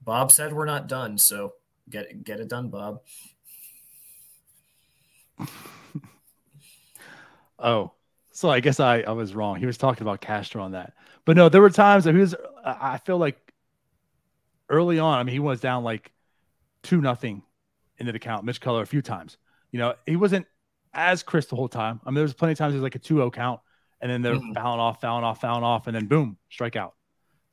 Bob 0.01 0.29
said 0.29 0.51
we're 0.51 0.65
not 0.65 0.89
done, 0.89 1.17
so 1.17 1.53
get 1.91 2.23
get 2.23 2.39
it 2.39 2.47
done, 2.49 2.69
Bob. 2.69 3.01
Oh, 7.59 7.91
so 8.31 8.49
I 8.49 8.59
guess 8.59 8.79
I, 8.79 9.01
I 9.01 9.11
was 9.11 9.35
wrong. 9.35 9.57
He 9.57 9.65
was 9.65 9.77
talking 9.77 10.01
about 10.01 10.21
Castro 10.21 10.63
on 10.63 10.71
that. 10.71 10.93
But 11.25 11.35
no, 11.37 11.49
there 11.49 11.61
were 11.61 11.69
times 11.69 12.05
that 12.05 12.15
he 12.15 12.21
was, 12.21 12.35
I 12.65 12.97
feel 12.97 13.17
like 13.17 13.53
early 14.69 14.99
on, 14.99 15.19
I 15.19 15.23
mean, 15.23 15.33
he 15.33 15.39
was 15.39 15.59
down 15.59 15.83
like 15.83 16.11
two 16.83 17.01
nothing 17.01 17.43
into 17.97 18.11
the 18.11 18.19
count, 18.19 18.45
Mitch 18.45 18.61
Keller 18.61 18.81
a 18.81 18.87
few 18.87 19.01
times. 19.01 19.37
You 19.71 19.79
know, 19.79 19.95
he 20.05 20.15
wasn't 20.15 20.47
as 20.93 21.23
crisp 21.23 21.49
the 21.49 21.55
whole 21.55 21.69
time. 21.69 22.01
I 22.05 22.09
mean, 22.09 22.15
there 22.15 22.23
was 22.23 22.33
plenty 22.33 22.53
of 22.53 22.57
times 22.57 22.73
it 22.73 22.77
was 22.77 22.83
like 22.83 22.95
a 22.95 22.99
2 22.99 23.15
0 23.17 23.31
count, 23.31 23.61
and 24.01 24.11
then 24.11 24.21
they're 24.21 24.39
Mhm. 24.39 24.53
fouling 24.55 24.79
off, 24.79 25.01
fouling 25.01 25.23
off, 25.23 25.41
fouling 25.41 25.63
off, 25.63 25.87
and 25.87 25.95
then 25.95 26.07
boom, 26.07 26.37
strikeout. 26.51 26.91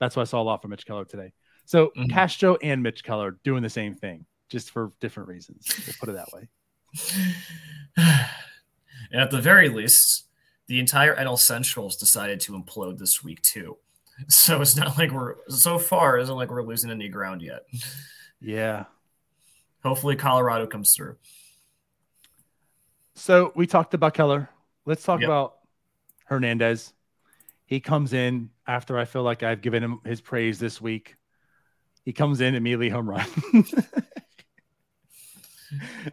That's 0.01 0.16
what 0.16 0.22
I 0.22 0.27
saw 0.27 0.40
a 0.42 0.44
lot 0.44 0.62
from 0.62 0.70
Mitch 0.70 0.87
Keller 0.87 1.05
today. 1.05 1.33
So 1.68 1.92
Mhm. 1.98 2.09
Castro 2.11 2.57
and 2.62 2.83
Mitch 2.83 3.04
Keller 3.04 3.33
doing 3.44 3.62
the 3.62 3.68
same 3.68 3.94
thing, 3.94 4.24
just 4.48 4.70
for 4.70 4.90
different 5.00 5.28
reasons. 5.28 5.66
We'll 5.87 5.94
put 6.00 6.09
it 6.09 6.12
that 6.12 6.33
way. 6.33 6.48
and 9.12 9.20
at 9.20 9.31
the 9.31 9.40
very 9.42 9.68
least, 9.68 10.28
the 10.66 10.81
entire 10.81 11.14
NL 11.14 11.37
Central's 11.38 11.94
decided 11.98 12.40
to 12.40 12.52
implode 12.52 12.96
this 12.96 13.22
week 13.22 13.42
too. 13.42 13.76
So 14.28 14.61
it's 14.62 14.74
not 14.76 14.96
like 14.98 15.12
we're 15.12 15.37
so 15.48 15.78
far. 15.78 16.18
it 16.18 16.22
Isn't 16.22 16.35
like 16.35 16.50
we're 16.50 16.62
losing 16.64 16.90
any 16.90 17.09
ground 17.09 17.40
yet. 17.42 17.66
Yeah. 18.40 18.87
Hopefully, 19.85 20.16
Colorado 20.16 20.66
comes 20.66 20.92
through. 20.96 21.16
So 23.14 23.52
we 23.54 23.66
talked 23.68 23.94
about 23.94 24.14
Keller. 24.14 24.48
Let's 24.87 25.04
talk 25.04 25.20
Yep. 25.20 25.28
about 25.28 25.59
Hernandez. 26.24 26.94
He 27.66 27.78
comes 27.78 28.12
in 28.12 28.50
after 28.66 28.98
I 28.98 29.04
feel 29.04 29.22
like 29.22 29.42
I've 29.44 29.61
given 29.61 29.85
him 29.85 30.00
his 30.04 30.20
praise 30.20 30.59
this 30.59 30.81
week. 30.81 31.14
He 32.09 32.14
comes 32.14 32.40
in 32.40 32.55
immediately 32.55 32.88
home 32.88 33.07
run. 33.11 33.27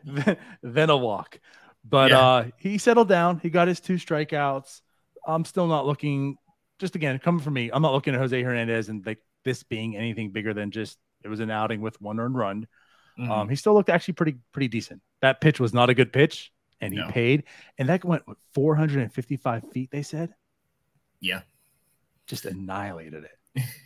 then, 0.04 0.38
then 0.62 0.90
a 0.90 0.98
walk. 0.98 1.40
But 1.86 2.12
Yeah. 2.12 2.20
uh 2.20 2.46
he 2.58 2.78
settled 2.78 3.08
down. 3.08 3.40
He 3.40 3.50
got 3.50 3.70
his 3.70 3.80
two 3.80 3.94
strikeouts. 3.94 4.82
I'm 5.26 5.46
still 5.46 5.68
not 5.68 5.86
looking. 5.86 6.36
Just 6.80 6.96
again, 6.96 7.18
coming 7.20 7.40
from 7.40 7.54
me, 7.54 7.70
I'm 7.72 7.82
not 7.82 7.94
looking 7.94 8.14
at 8.14 8.20
Jose 8.20 8.42
Hernandez 8.44 8.90
and 8.90 9.06
like 9.06 9.20
this 9.46 9.64
being 9.64 9.96
anything 9.96 10.32
bigger 10.32 10.54
than 10.54 10.72
just 10.72 10.98
it 11.24 11.30
was 11.30 11.40
an 11.40 11.50
outing 11.50 11.80
with 11.80 12.02
one 12.02 12.20
earned 12.20 12.36
run. 12.36 12.68
Mhm. 13.18 13.30
Um, 13.30 13.48
he 13.48 13.56
still 13.56 13.74
looked 13.74 13.90
actually 13.90 14.16
pretty 14.16 14.36
pretty 14.52 14.68
decent. 14.68 15.02
That 15.22 15.40
pitch 15.40 15.62
was 15.62 15.74
not 15.74 15.90
a 15.90 15.94
good 15.94 16.12
pitch, 16.12 16.52
and 16.82 16.92
he 16.94 17.00
No. 17.00 17.08
paid. 17.10 17.46
And 17.78 17.88
that 17.88 18.04
went 18.04 18.28
what, 18.28 18.36
455 18.54 19.72
feet. 19.72 19.92
They 19.92 20.04
said 20.04 20.34
yeah. 21.22 21.44
just 22.28 22.44
annihilated 22.44 23.24
it. 23.24 23.64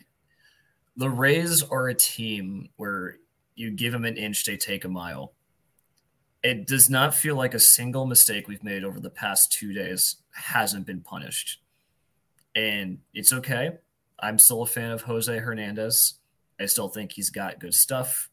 The 0.99 1.09
Rays 1.09 1.63
are 1.63 1.87
a 1.87 1.95
team 1.95 2.69
where 2.75 3.19
you 3.55 3.71
give 3.71 3.93
them 3.93 4.03
an 4.03 4.17
inch, 4.17 4.43
they 4.43 4.57
take 4.57 4.83
a 4.83 4.89
mile. 4.89 5.31
It 6.43 6.67
does 6.67 6.89
not 6.89 7.15
feel 7.15 7.35
like 7.35 7.53
a 7.53 7.59
single 7.59 8.05
mistake 8.05 8.49
we've 8.49 8.63
made 8.65 8.83
over 8.83 8.99
the 8.99 9.09
past 9.09 9.49
two 9.51 9.71
days 9.71 10.17
hasn't 10.31 10.85
been 10.85 10.99
punished. 10.99 11.61
And 12.53 12.99
it's 13.13 13.31
okay. 13.31 13.77
I'm 14.19 14.37
still 14.37 14.61
a 14.61 14.65
fan 14.65 14.91
of 14.91 15.03
Jose 15.03 15.37
Hernandez. 15.37 16.15
I 16.59 16.65
still 16.65 16.89
think 16.89 17.13
he's 17.13 17.29
got 17.29 17.59
good 17.59 17.73
stuff. 17.73 18.29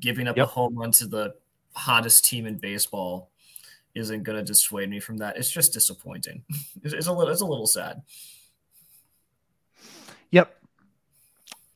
Giving 0.00 0.26
up 0.26 0.36
Yep. 0.36 0.44
a 0.46 0.48
home 0.50 0.76
run 0.76 0.90
to 0.92 1.06
the 1.06 1.34
hottest 1.74 2.24
team 2.24 2.46
in 2.46 2.58
baseball 2.58 3.30
isn't 3.94 4.24
going 4.24 4.38
to 4.38 4.44
dissuade 4.44 4.90
me 4.90 4.98
from 4.98 5.18
that. 5.18 5.36
It's 5.36 5.52
just 5.52 5.72
disappointing. 5.72 6.42
It's, 6.82 6.94
it's 6.94 7.06
a 7.06 7.12
little, 7.12 7.32
it's 7.32 7.42
a 7.42 7.46
little 7.46 7.68
sad. 7.68 8.02
Yep, 10.32 10.52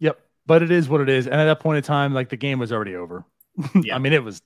yep. 0.00 0.18
But 0.46 0.62
it 0.62 0.70
is 0.70 0.88
what 0.88 1.00
it 1.00 1.08
is. 1.08 1.26
And 1.26 1.34
at 1.40 1.44
that 1.46 1.60
point 1.60 1.78
in 1.78 1.82
time, 1.82 2.14
like 2.14 2.28
the 2.28 2.36
game 2.36 2.58
was 2.58 2.72
already 2.72 2.94
over. 2.96 3.24
Yeah. 3.82 3.96
I 3.96 3.98
mean, 3.98 4.12
it 4.12 4.22
was. 4.22 4.42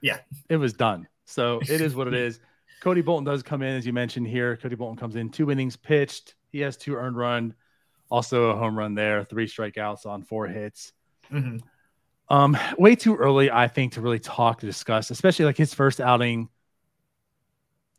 Yeah. 0.00 0.18
it 0.48 0.56
was 0.56 0.72
done. 0.74 1.08
So 1.24 1.60
it 1.62 1.80
is 1.80 1.94
what 1.94 2.06
it 2.08 2.14
is. 2.26 2.40
Cody 2.80 3.00
Bolton 3.00 3.24
does 3.24 3.42
come 3.42 3.62
in, 3.62 3.76
as 3.76 3.86
you 3.86 3.92
mentioned 3.92 4.26
here. 4.26 4.56
Cody 4.56 4.76
Bolton 4.76 4.96
comes 4.96 5.16
in, 5.16 5.30
two 5.30 5.50
innings 5.50 5.76
pitched. 5.76 6.34
He 6.52 6.60
has 6.60 6.76
two 6.76 6.94
earned 6.94 7.16
run, 7.16 7.54
also 8.10 8.50
a 8.50 8.56
home 8.56 8.78
run 8.78 8.94
there, 8.94 9.24
three 9.24 9.46
strikeouts 9.46 10.04
on 10.06 10.22
four 10.22 10.46
hits. 10.46 10.92
Mhm. 11.32 11.62
Um, 12.28 12.56
way 12.78 12.94
too 12.94 13.16
early, 13.16 13.50
I 13.50 13.68
think, 13.68 13.94
to 13.94 14.00
really 14.00 14.18
talk 14.18 14.60
to 14.60 14.66
discuss, 14.66 15.10
especially 15.10 15.46
like 15.46 15.56
his 15.56 15.74
first 15.74 16.00
outing. 16.00 16.48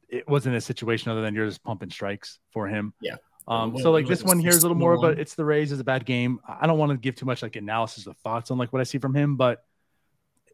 It 0.08 0.28
wasn't 0.30 0.56
a 0.56 0.62
situation 0.62 1.12
other 1.12 1.22
than 1.22 1.34
you're 1.36 1.48
just 1.48 1.64
pumping 1.64 1.90
strikes 1.90 2.40
for 2.52 2.68
him. 2.68 2.94
Yeah. 3.02 3.16
Um, 3.48 3.78
so 3.78 3.92
like 3.92 4.08
this 4.08 4.24
one 4.24 4.40
here 4.40 4.50
is 4.50 4.60
a 4.60 4.62
little 4.62 4.78
more, 4.78 5.00
but 5.00 5.20
it's 5.20 5.36
the 5.36 5.46
Rays 5.46 5.72
is 5.72 5.80
a 5.80 5.84
bad 5.84 6.06
game. 6.06 6.40
I 6.48 6.66
don't 6.66 6.80
want 6.80 6.92
to 6.92 6.98
give 6.98 7.16
too 7.16 7.26
much 7.26 7.44
like 7.44 7.56
analysis 7.56 8.08
or 8.08 8.14
thoughts 8.16 8.50
on 8.50 8.58
like 8.58 8.74
what 8.74 8.80
I 8.80 8.84
see 8.84 8.98
from 8.98 9.14
him, 9.14 9.36
but 9.36 9.64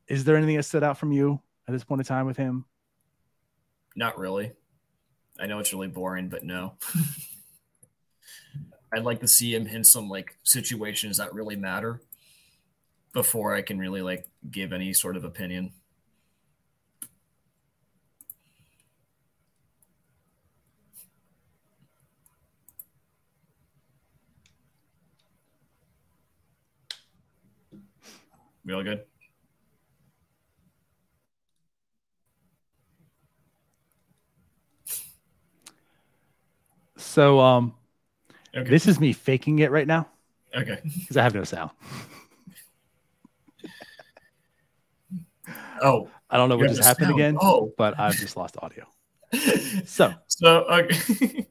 is 0.08 0.26
there 0.26 0.36
anything 0.36 0.58
that 0.58 0.64
stood 0.64 0.84
out 0.84 0.98
from 0.98 1.14
you 1.14 1.42
at 1.68 1.72
this 1.72 1.84
point 1.84 2.02
in 2.02 2.06
time 2.06 2.26
with 2.26 2.36
him? 2.36 2.66
Not 3.96 4.20
really. 4.20 4.52
I 5.40 5.48
know 5.48 5.60
it's 5.60 5.74
really 5.74 5.88
boring, 5.88 6.30
but 6.30 6.44
no. 6.44 6.74
I'd 8.94 9.06
like 9.06 9.22
to 9.22 9.28
see 9.28 9.56
him 9.56 9.68
in 9.68 9.86
some 9.86 10.10
like 10.10 10.38
situations 10.44 11.18
that 11.18 11.34
really 11.34 11.56
matter 11.56 12.02
before 13.14 13.56
I 13.56 13.62
can 13.62 13.80
really 13.80 14.02
like 14.02 14.28
give 14.50 14.74
any 14.74 14.94
sort 14.94 15.16
of 15.16 15.24
opinion. 15.24 15.72
We 28.66 28.74
all 28.74 28.84
good? 28.84 29.04
So 36.98 37.40
um, 37.40 37.74
Okay. 38.56 38.70
this 38.70 38.88
is 38.88 39.00
me 39.00 39.14
faking 39.14 39.60
it 39.60 39.72
right 39.72 39.88
now 39.88 40.08
okay. 40.56 40.80
because 41.00 41.18
I 41.18 41.24
have 41.24 41.34
no 41.34 41.44
sound. 41.44 41.72
Oh, 45.82 46.10
I 46.30 46.38
don't 46.38 46.50
know 46.50 46.58
what 46.58 46.68
just 46.68 46.82
happened 46.82 47.08
sound. 47.08 47.20
again, 47.20 47.38
Oh, 47.42 47.74
but 47.78 48.00
I've 48.00 48.18
just 48.20 48.38
lost 48.38 48.58
audio. 48.62 48.86
So 49.86 50.14
So, 50.28 50.66
okay. 50.66 51.48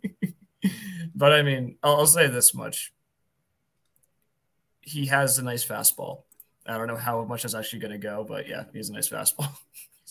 but 1.14 1.33
I 1.33 1.42
mean, 1.42 1.77
I'll, 1.83 1.96
I'll 1.96 2.07
say 2.07 2.29
this 2.29 2.55
much: 2.55 2.92
he 4.81 5.07
has 5.07 5.38
a 5.38 5.42
nice 5.42 5.64
fastball. 5.64 6.23
I 6.66 6.77
don't 6.77 6.87
know 6.87 6.96
how 6.96 7.25
much 7.25 7.44
is 7.44 7.55
actually 7.55 7.81
going 7.81 7.92
to 7.92 7.99
go, 7.99 8.25
but 8.27 8.49
yeah, 8.49 8.64
he's 8.73 8.90
a 8.90 8.92
nice 8.92 9.09
fastball. 9.09 9.51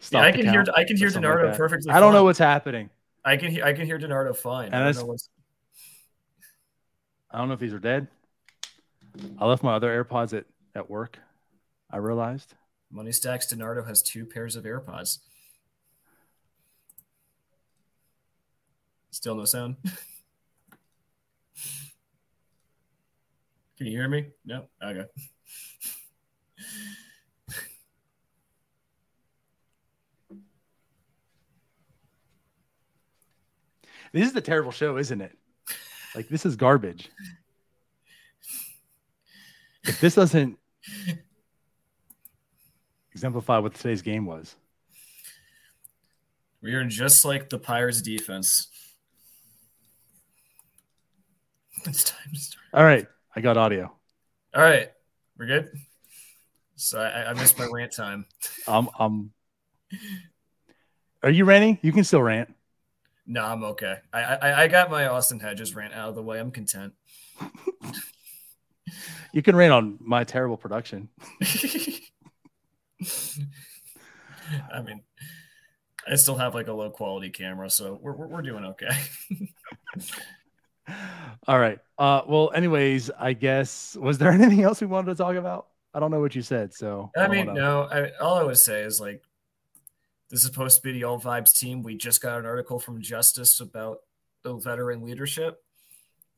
stop 0.00 0.12
yeah, 0.12 0.28
I 0.28 0.32
can 0.32 0.48
hear 0.48 0.64
I 0.74 0.84
can 0.84 0.96
hear 0.96 1.10
something 1.10 1.30
like 1.30 1.38
DiNardo 1.38 1.56
perfectly. 1.56 1.92
I 1.92 2.00
don't 2.00 2.12
know 2.12 2.24
what's 2.24 2.38
happening. 2.38 2.90
I 3.24 3.36
can 3.36 3.50
hear 3.50 3.64
I 3.64 3.72
can 3.72 3.86
hear 3.86 3.98
DiNardo 3.98 4.36
fine. 4.36 4.66
And 4.66 4.76
I 4.76 4.92
don't 4.92 4.96
know 4.96 5.06
what's 5.06 5.28
I 7.30 7.38
don't 7.38 7.48
know 7.48 7.54
if 7.54 7.60
these 7.60 7.72
are 7.72 7.78
dead. 7.78 8.08
I 9.38 9.46
left 9.46 9.62
my 9.62 9.74
other 9.74 10.04
AirPods 10.04 10.36
at, 10.36 10.44
at 10.74 10.90
work. 10.90 11.18
I 11.90 11.98
realized. 11.98 12.54
Money 12.92 13.10
Stacks 13.10 13.46
DiNardo 13.46 13.86
has 13.88 14.02
two 14.02 14.26
pairs 14.26 14.54
of 14.54 14.64
AirPods. 14.64 15.20
Still 19.10 19.34
no 19.34 19.46
sound. 19.46 19.76
Can 23.78 23.86
you 23.86 23.92
hear 23.92 24.08
me? 24.08 24.26
No. 24.44 24.66
Okay. 24.82 25.06
This 34.12 34.26
is 34.26 34.34
the 34.34 34.42
terrible 34.42 34.72
show, 34.72 34.98
isn't 34.98 35.22
it? 35.22 35.38
Like 36.14 36.28
this 36.28 36.44
is 36.44 36.54
garbage. 36.54 37.10
If 39.84 40.00
this 40.00 40.14
doesn't 40.14 40.58
exemplify 43.22 43.56
what 43.58 43.72
today's 43.72 44.02
game 44.02 44.26
was, 44.26 44.56
We 46.60 46.74
are 46.74 46.84
just 46.84 47.24
like 47.24 47.48
the 47.48 47.58
Pirates 47.58 48.02
defense. 48.02 48.66
It's 51.84 52.04
time 52.04 52.32
to 52.32 52.38
start. 52.38 52.64
all 52.74 52.84
right, 52.84 53.06
I 53.34 53.40
got 53.40 53.56
audio. 53.56 53.92
All 54.54 54.62
right. 54.62 54.92
We're 55.36 55.46
good. 55.46 55.70
So 56.76 57.00
I, 57.00 57.30
I 57.30 57.32
missed 57.32 57.58
my 57.58 57.68
rant 57.72 57.92
time. 57.92 58.26
Um, 58.68 58.88
um, 58.96 59.32
are 61.24 61.30
you 61.30 61.44
ranting? 61.44 61.78
You 61.82 61.90
can 61.92 62.04
still 62.04 62.22
rant. 62.22 62.54
No, 63.26 63.44
I'm 63.44 63.64
okay. 63.64 63.96
I, 64.12 64.22
I 64.22 64.62
I 64.62 64.68
got 64.68 64.88
my 64.90 65.06
Austin 65.08 65.40
Hedges 65.40 65.74
rant 65.74 65.92
out 65.94 66.10
of 66.10 66.14
the 66.14 66.22
way. 66.22 66.38
I'm 66.38 66.50
content. 66.50 66.92
You 69.34 69.40
can 69.40 69.56
rant 69.56 69.72
on 69.72 69.98
my 69.98 70.24
terrible 70.24 70.58
production. 70.58 71.08
I 74.72 74.82
mean, 74.82 75.02
I 76.10 76.16
still 76.16 76.36
have 76.36 76.54
like 76.54 76.68
a 76.68 76.72
low 76.72 76.90
quality 76.90 77.30
camera, 77.30 77.70
so 77.70 77.98
we're 78.00 78.12
we're, 78.12 78.26
we're 78.26 78.42
doing 78.42 78.64
okay. 78.66 78.90
All 81.46 81.58
right. 81.58 81.78
Uh, 81.98 82.22
well, 82.26 82.50
anyways, 82.54 83.10
I 83.18 83.32
guess 83.32 83.96
was 84.00 84.18
there 84.18 84.30
anything 84.32 84.62
else 84.62 84.80
we 84.80 84.86
wanted 84.86 85.10
to 85.10 85.14
talk 85.16 85.36
about? 85.36 85.68
I 85.94 86.00
don't 86.00 86.10
know 86.10 86.20
what 86.20 86.34
you 86.34 86.42
said, 86.42 86.72
so 86.74 87.10
I 87.16 87.22
don't 87.22 87.30
mean, 87.30 87.46
wanna- 87.48 87.60
no. 87.60 87.82
I, 87.84 88.10
all 88.20 88.34
I 88.36 88.42
would 88.42 88.58
say 88.58 88.80
is 88.82 89.00
like, 89.00 89.22
this 90.30 90.40
is 90.40 90.46
supposed 90.46 90.76
to 90.76 90.82
be 90.82 90.92
the 90.92 91.04
All 91.04 91.20
Vibes 91.20 91.52
team. 91.52 91.82
We 91.82 91.96
just 91.96 92.22
got 92.22 92.38
an 92.38 92.46
article 92.46 92.78
from 92.78 93.00
Justice 93.02 93.60
about 93.60 93.98
the 94.42 94.54
veteran 94.56 95.02
leadership. 95.04 95.62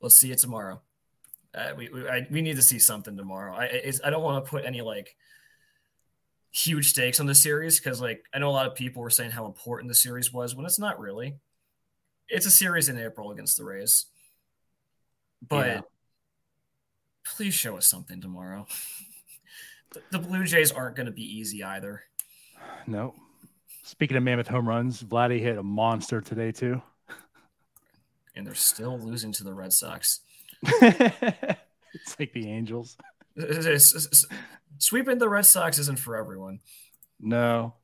Let's 0.00 0.18
see 0.18 0.32
it 0.32 0.38
tomorrow. 0.38 0.82
Uh, 1.54 1.72
we 1.76 1.88
we, 1.88 2.08
I, 2.08 2.26
we 2.30 2.42
need 2.42 2.56
to 2.56 2.62
see 2.62 2.80
something 2.80 3.16
tomorrow. 3.16 3.54
I 3.54 3.92
I 4.04 4.10
don't 4.10 4.22
want 4.24 4.44
to 4.44 4.50
put 4.50 4.64
any 4.64 4.82
like 4.82 5.16
huge 6.56 6.90
stakes 6.90 7.18
on 7.18 7.26
the 7.26 7.34
series 7.34 7.80
because 7.80 8.00
like 8.00 8.24
I 8.32 8.38
know 8.38 8.48
a 8.48 8.52
lot 8.52 8.66
of 8.66 8.74
people 8.76 9.02
were 9.02 9.10
saying 9.10 9.32
how 9.32 9.44
important 9.46 9.88
the 9.88 9.94
series 9.94 10.32
was 10.32 10.54
when 10.54 10.64
it's 10.66 10.78
not 10.78 11.00
really. 11.00 11.36
It's 12.28 12.46
a 12.46 12.50
series 12.50 12.88
in 12.88 12.96
April 12.98 13.32
against 13.32 13.56
the 13.58 13.64
Rays, 13.64 14.06
but 15.46 15.66
Yeah. 15.66 15.80
please 17.36 17.54
show 17.54 17.76
us 17.76 17.86
something 17.86 18.20
tomorrow. 18.20 18.66
The- 19.92 20.02
the 20.12 20.18
Blue 20.18 20.44
Jays 20.44 20.72
aren't 20.72 20.96
going 20.96 21.06
to 21.06 21.12
be 21.12 21.22
easy 21.22 21.62
either. 21.62 22.04
No. 22.86 23.14
Speaking 23.82 24.16
of 24.16 24.22
mammoth 24.22 24.48
home 24.48 24.68
runs, 24.68 25.02
Vladdy 25.02 25.40
hit 25.40 25.58
a 25.58 25.62
monster 25.62 26.20
today 26.20 26.52
too. 26.52 26.80
and 28.36 28.44
they're 28.46 28.54
still 28.54 28.98
losing 28.98 29.30
to 29.32 29.44
the 29.44 29.52
Red 29.54 29.72
Sox. 29.72 30.20
it's 30.62 32.18
like 32.18 32.32
the 32.32 32.48
Angels. 32.48 32.96
Sweeping 34.78 35.18
the 35.18 35.28
Red 35.28 35.46
Sox 35.46 35.78
isn't 35.78 35.98
for 35.98 36.16
everyone. 36.16 36.60
No, 37.20 37.74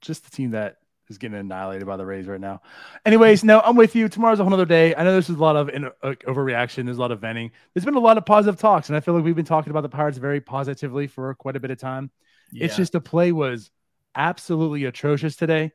just 0.00 0.24
the 0.24 0.30
team 0.30 0.52
that 0.52 0.76
is 1.08 1.18
getting 1.18 1.38
annihilated 1.38 1.86
by 1.86 1.96
the 1.96 2.06
Rays 2.06 2.26
right 2.26 2.40
now. 2.40 2.62
Anyways, 3.04 3.44
no, 3.44 3.60
I'm 3.60 3.76
with 3.76 3.94
you. 3.94 4.08
Tomorrow's 4.08 4.40
a 4.40 4.44
whole 4.44 4.54
other 4.54 4.64
day. 4.64 4.94
I 4.94 5.04
know 5.04 5.12
there's 5.12 5.28
a 5.28 5.34
lot 5.34 5.56
of 5.56 5.68
in, 5.68 5.86
uh, 5.86 5.90
overreaction. 6.02 6.84
There's 6.84 6.96
a 6.96 7.00
lot 7.00 7.12
of 7.12 7.20
venting. 7.20 7.50
There's 7.72 7.84
been 7.84 7.94
a 7.94 8.00
lot 8.00 8.18
of 8.18 8.24
positive 8.24 8.58
talks, 8.58 8.88
and 8.88 8.96
I 8.96 9.00
feel 9.00 9.14
like 9.14 9.24
we've 9.24 9.36
been 9.36 9.44
talking 9.44 9.70
about 9.70 9.82
the 9.82 9.88
Pirates 9.88 10.18
very 10.18 10.40
positively 10.40 11.06
for 11.06 11.34
quite 11.34 11.56
a 11.56 11.60
bit 11.60 11.70
of 11.70 11.78
time. 11.78 12.10
Yeah. 12.52 12.66
It's 12.66 12.76
just 12.76 12.92
the 12.92 13.00
play 13.00 13.32
was 13.32 13.70
absolutely 14.14 14.84
atrocious 14.84 15.36
today, 15.36 15.72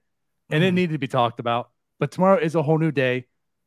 and 0.50 0.62
mm-hmm. 0.62 0.64
it 0.64 0.72
needed 0.72 0.94
to 0.94 1.00
be 1.00 1.08
talked 1.08 1.40
about. 1.40 1.70
But 2.00 2.12
tomorrow 2.12 2.40
is 2.40 2.56
a 2.56 2.64
whole 2.64 2.78
new 2.78 2.92
day, 2.92 3.26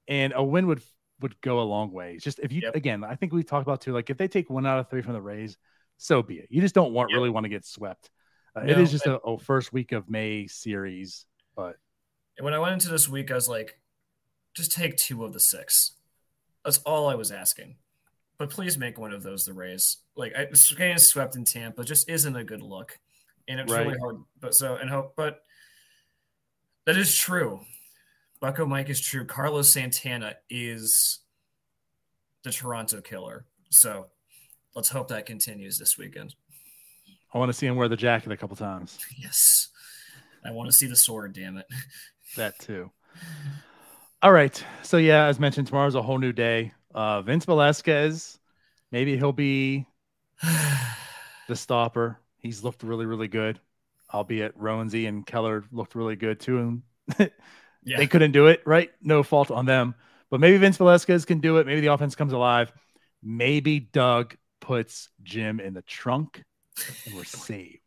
and 0.09 0.33
a 0.35 0.43
win 0.43 0.67
would 0.67 0.83
would 1.23 1.41
go 1.41 1.61
a 1.61 1.63
long 1.63 1.93
way. 1.93 2.19
Just 2.19 2.39
if 2.41 2.53
you 2.53 2.63
yep. 2.63 2.77
again, 2.77 3.05
I 3.05 3.15
think 3.15 3.33
we 3.33 3.43
talked 3.43 3.67
about 3.67 3.81
too. 3.81 3.93
Like 3.93 4.11
if 4.11 4.19
they 4.19 4.29
take 4.29 4.51
one 4.51 4.67
out 4.67 4.79
of 4.79 4.91
three 4.91 5.03
from 5.03 5.13
the 5.13 5.23
Rays, 5.23 5.57
so 5.97 6.23
be 6.23 6.37
it. 6.37 6.49
You 6.51 6.61
just 6.61 6.75
don't 6.75 6.93
want 6.93 7.11
yep. 7.11 7.17
really 7.17 7.31
want 7.31 7.45
to 7.45 7.51
get 7.51 7.65
swept. 7.65 8.11
Uh, 8.55 8.63
no, 8.65 8.73
it 8.73 8.79
is 8.79 8.91
just 8.91 9.07
a, 9.07 9.19
a, 9.21 9.39
first 9.39 9.73
week 9.73 9.93
of 9.93 10.11
May 10.11 10.47
series, 10.47 11.25
but 11.57 11.77
when 12.41 12.53
I 12.53 12.59
went 12.59 12.75
into 12.75 12.89
this 12.89 13.09
week, 13.09 13.31
I 13.31 13.35
was 13.35 13.49
like, 13.49 13.79
just 14.55 14.73
take 14.73 14.97
two 14.97 15.25
of 15.25 15.33
the 15.33 15.41
six. 15.41 15.93
That's 16.65 16.79
all 16.79 17.09
I 17.09 17.15
was 17.15 17.31
asking. 17.31 17.77
But 18.39 18.51
please 18.51 18.77
make 18.77 18.99
one 18.99 19.13
of 19.13 19.23
those 19.23 19.45
the 19.45 19.53
Rays. 19.53 19.99
Like 20.17 20.35
I, 20.37 20.47
getting 20.77 20.99
swept 20.99 21.37
in 21.37 21.45
Tampa 21.45 21.85
just 21.85 22.09
isn't 22.09 22.37
a 22.37 22.45
good 22.45 22.63
look, 22.63 22.99
and 23.49 23.61
it's 23.61 23.73
right. 23.73 23.87
really 23.87 23.99
hard. 23.99 24.17
But 24.41 24.55
so 24.55 24.77
and 24.77 24.91
hope, 24.91 25.15
but 25.17 25.43
that 26.87 26.97
is 26.97 27.15
true. 27.15 27.61
Bucko 28.43 28.67
Mike 28.67 28.91
is 28.91 29.01
true. 29.01 29.25
Carlos 29.25 29.71
Santana 29.71 30.35
is 30.51 31.21
the 32.43 32.51
Toronto 32.51 33.01
killer. 33.01 33.47
So 33.71 34.09
let's 34.75 34.89
hope 34.89 35.09
that 35.09 35.27
continues 35.27 35.79
this 35.79 35.97
weekend. 35.97 36.35
I 37.33 37.39
want 37.39 37.51
to 37.51 37.53
see 37.53 37.69
him 37.69 37.77
wear 37.77 37.87
the 37.87 37.97
jacket 37.97 38.33
a 38.33 38.37
couple 38.37 38.57
times. 38.57 38.99
Yes. 39.17 39.69
I 40.45 40.51
want 40.51 40.69
to 40.69 40.77
see 40.77 40.89
the 40.89 40.97
sword, 40.97 41.35
damn 41.35 41.57
it. 41.57 41.67
that 42.37 42.59
too. 42.59 42.91
All 44.23 44.33
right. 44.33 44.63
So 44.83 44.97
yeah, 44.97 45.27
as 45.27 45.39
mentioned, 45.39 45.69
tomorrow's 45.69 45.95
a 45.95 46.03
whole 46.03 46.19
new 46.19 46.33
day. 46.33 46.73
Uh 46.93 47.23
Vince 47.23 47.45
Velasquez, 47.45 48.41
maybe 48.91 49.17
he'll 49.17 49.31
be 49.31 49.87
the 51.47 51.55
stopper. 51.55 52.19
He's 52.39 52.65
looked 52.65 52.83
really, 52.83 53.07
really 53.07 53.29
good. 53.29 53.61
Albeit 54.13 54.59
Roansy 54.59 55.07
and 55.07 55.25
Keller 55.25 55.63
looked 55.71 55.95
really 55.95 56.17
good 56.17 56.41
too. 56.41 56.83
And 57.19 57.31
yeah. 57.85 57.97
they 57.97 58.07
couldn't 58.07 58.33
do 58.33 58.47
it, 58.47 58.63
right? 58.65 58.91
No 59.03 59.23
fault 59.23 59.51
on 59.51 59.67
them. 59.67 59.95
But 60.31 60.41
maybe 60.41 60.57
Vince 60.57 60.77
Velasquez 60.79 61.25
can 61.25 61.41
do 61.41 61.59
it. 61.59 61.67
Maybe 61.67 61.81
the 61.81 61.93
offense 61.93 62.15
comes 62.15 62.33
alive. 62.33 62.73
Maybe 63.23 63.81
Doug 63.81 64.37
puts 64.61 65.11
Jim 65.23 65.61
in 65.61 65.75
the 65.75 65.83
trunk 65.83 66.43
and 67.07 67.15
we're 67.15 67.25
saved. 67.25 67.81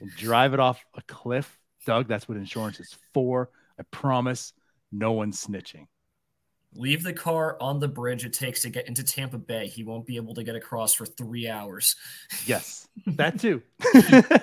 and 0.00 0.10
drive 0.16 0.54
it 0.54 0.60
off 0.60 0.84
a 0.94 1.02
cliff. 1.02 1.58
Doug, 1.86 2.08
that's 2.08 2.28
what 2.28 2.36
insurance 2.36 2.80
is 2.80 2.96
for. 3.14 3.50
I 3.78 3.82
promise 3.90 4.52
no 4.90 5.12
one's 5.12 5.44
snitching. 5.44 5.86
Leave 6.74 7.02
the 7.02 7.12
car 7.12 7.56
on 7.60 7.80
the 7.80 7.88
bridge 7.88 8.24
it 8.24 8.32
takes 8.32 8.62
to 8.62 8.70
get 8.70 8.88
into 8.88 9.02
Tampa 9.02 9.38
Bay. 9.38 9.68
He 9.68 9.84
won't 9.84 10.06
be 10.06 10.16
able 10.16 10.34
to 10.34 10.44
get 10.44 10.54
across 10.54 10.92
for 10.92 11.06
three 11.06 11.48
hours. 11.48 11.96
Yes, 12.44 12.86
that 13.06 13.40
too. 13.40 13.62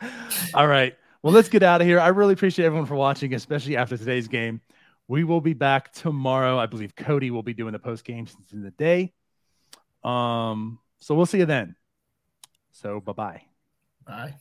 All 0.54 0.66
right. 0.66 0.96
Well, 1.24 1.32
let's 1.32 1.48
get 1.48 1.62
out 1.62 1.80
of 1.80 1.86
here. 1.86 1.98
I 1.98 2.08
really 2.08 2.34
appreciate 2.34 2.66
everyone 2.66 2.84
for 2.84 2.96
watching, 2.96 3.32
especially 3.32 3.78
after 3.78 3.96
today's 3.96 4.28
game. 4.28 4.60
We 5.08 5.24
will 5.24 5.40
be 5.40 5.54
back 5.54 5.90
tomorrow. 5.90 6.58
I 6.58 6.66
believe 6.66 6.94
Cody 6.94 7.30
will 7.30 7.42
be 7.42 7.54
doing 7.54 7.72
the 7.72 7.78
post 7.78 8.04
game 8.04 8.26
since 8.26 8.52
in 8.52 8.62
the 8.62 8.70
day. 8.72 9.14
Um, 10.02 10.80
so 10.98 11.14
we'll 11.14 11.24
see 11.24 11.38
you 11.38 11.46
then. 11.46 11.76
So 12.72 13.00
bye-bye. 13.00 13.40
Bye. 14.06 14.34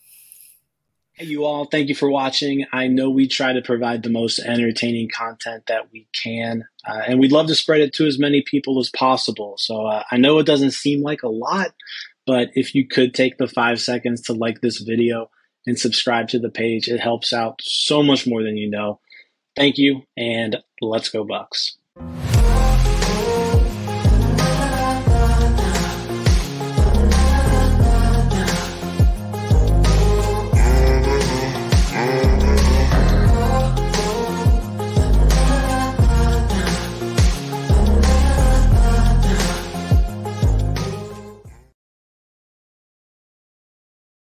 Hey, 1.13 1.28
you 1.28 1.46
all. 1.46 1.63
Thank 1.63 1.88
you 1.88 1.96
for 1.96 2.12
watching. 2.12 2.65
I 2.74 2.88
know 2.88 3.10
we 3.10 3.30
try 3.30 3.54
to 3.54 3.62
provide 3.62 4.04
the 4.04 4.10
most 4.10 4.39
entertaining 4.39 5.08
content 5.08 5.67
that 5.67 5.93
we 5.93 6.10
can, 6.12 6.65
uh, 6.86 7.04
and 7.08 7.17
we'd 7.17 7.32
love 7.32 7.48
to 7.48 7.56
spread 7.56 7.80
it 7.80 7.93
to 7.93 8.08
as 8.08 8.19
many 8.19 8.41
people 8.41 8.78
as 8.82 8.89
possible. 8.89 9.56
So 9.58 9.86
uh, 9.86 10.04
I 10.12 10.17
know 10.17 10.38
it 10.39 10.46
doesn't 10.46 10.72
seem 10.72 11.02
like 11.02 11.24
a 11.24 11.30
lot, 11.30 11.69
but 12.28 12.50
if 12.56 12.76
you 12.76 12.86
could 12.86 13.13
take 13.13 13.38
the 13.38 13.48
five 13.48 13.80
seconds 13.80 14.24
to 14.24 14.34
like 14.34 14.60
this 14.60 14.80
video 14.80 15.30
and 15.65 15.80
subscribe 15.80 16.28
to 16.30 16.39
the 16.39 16.49
page. 16.49 16.88
It 16.88 16.99
helps 16.99 17.34
out 17.34 17.62
so 17.62 18.04
much 18.04 18.28
more 18.28 18.43
than 18.43 18.58
you 18.58 18.69
know. 18.69 18.99
Thank 19.56 19.78
you, 19.78 20.04
and 20.17 20.58
let's 20.82 21.10
go, 21.10 21.23
Bucks. 21.23 21.78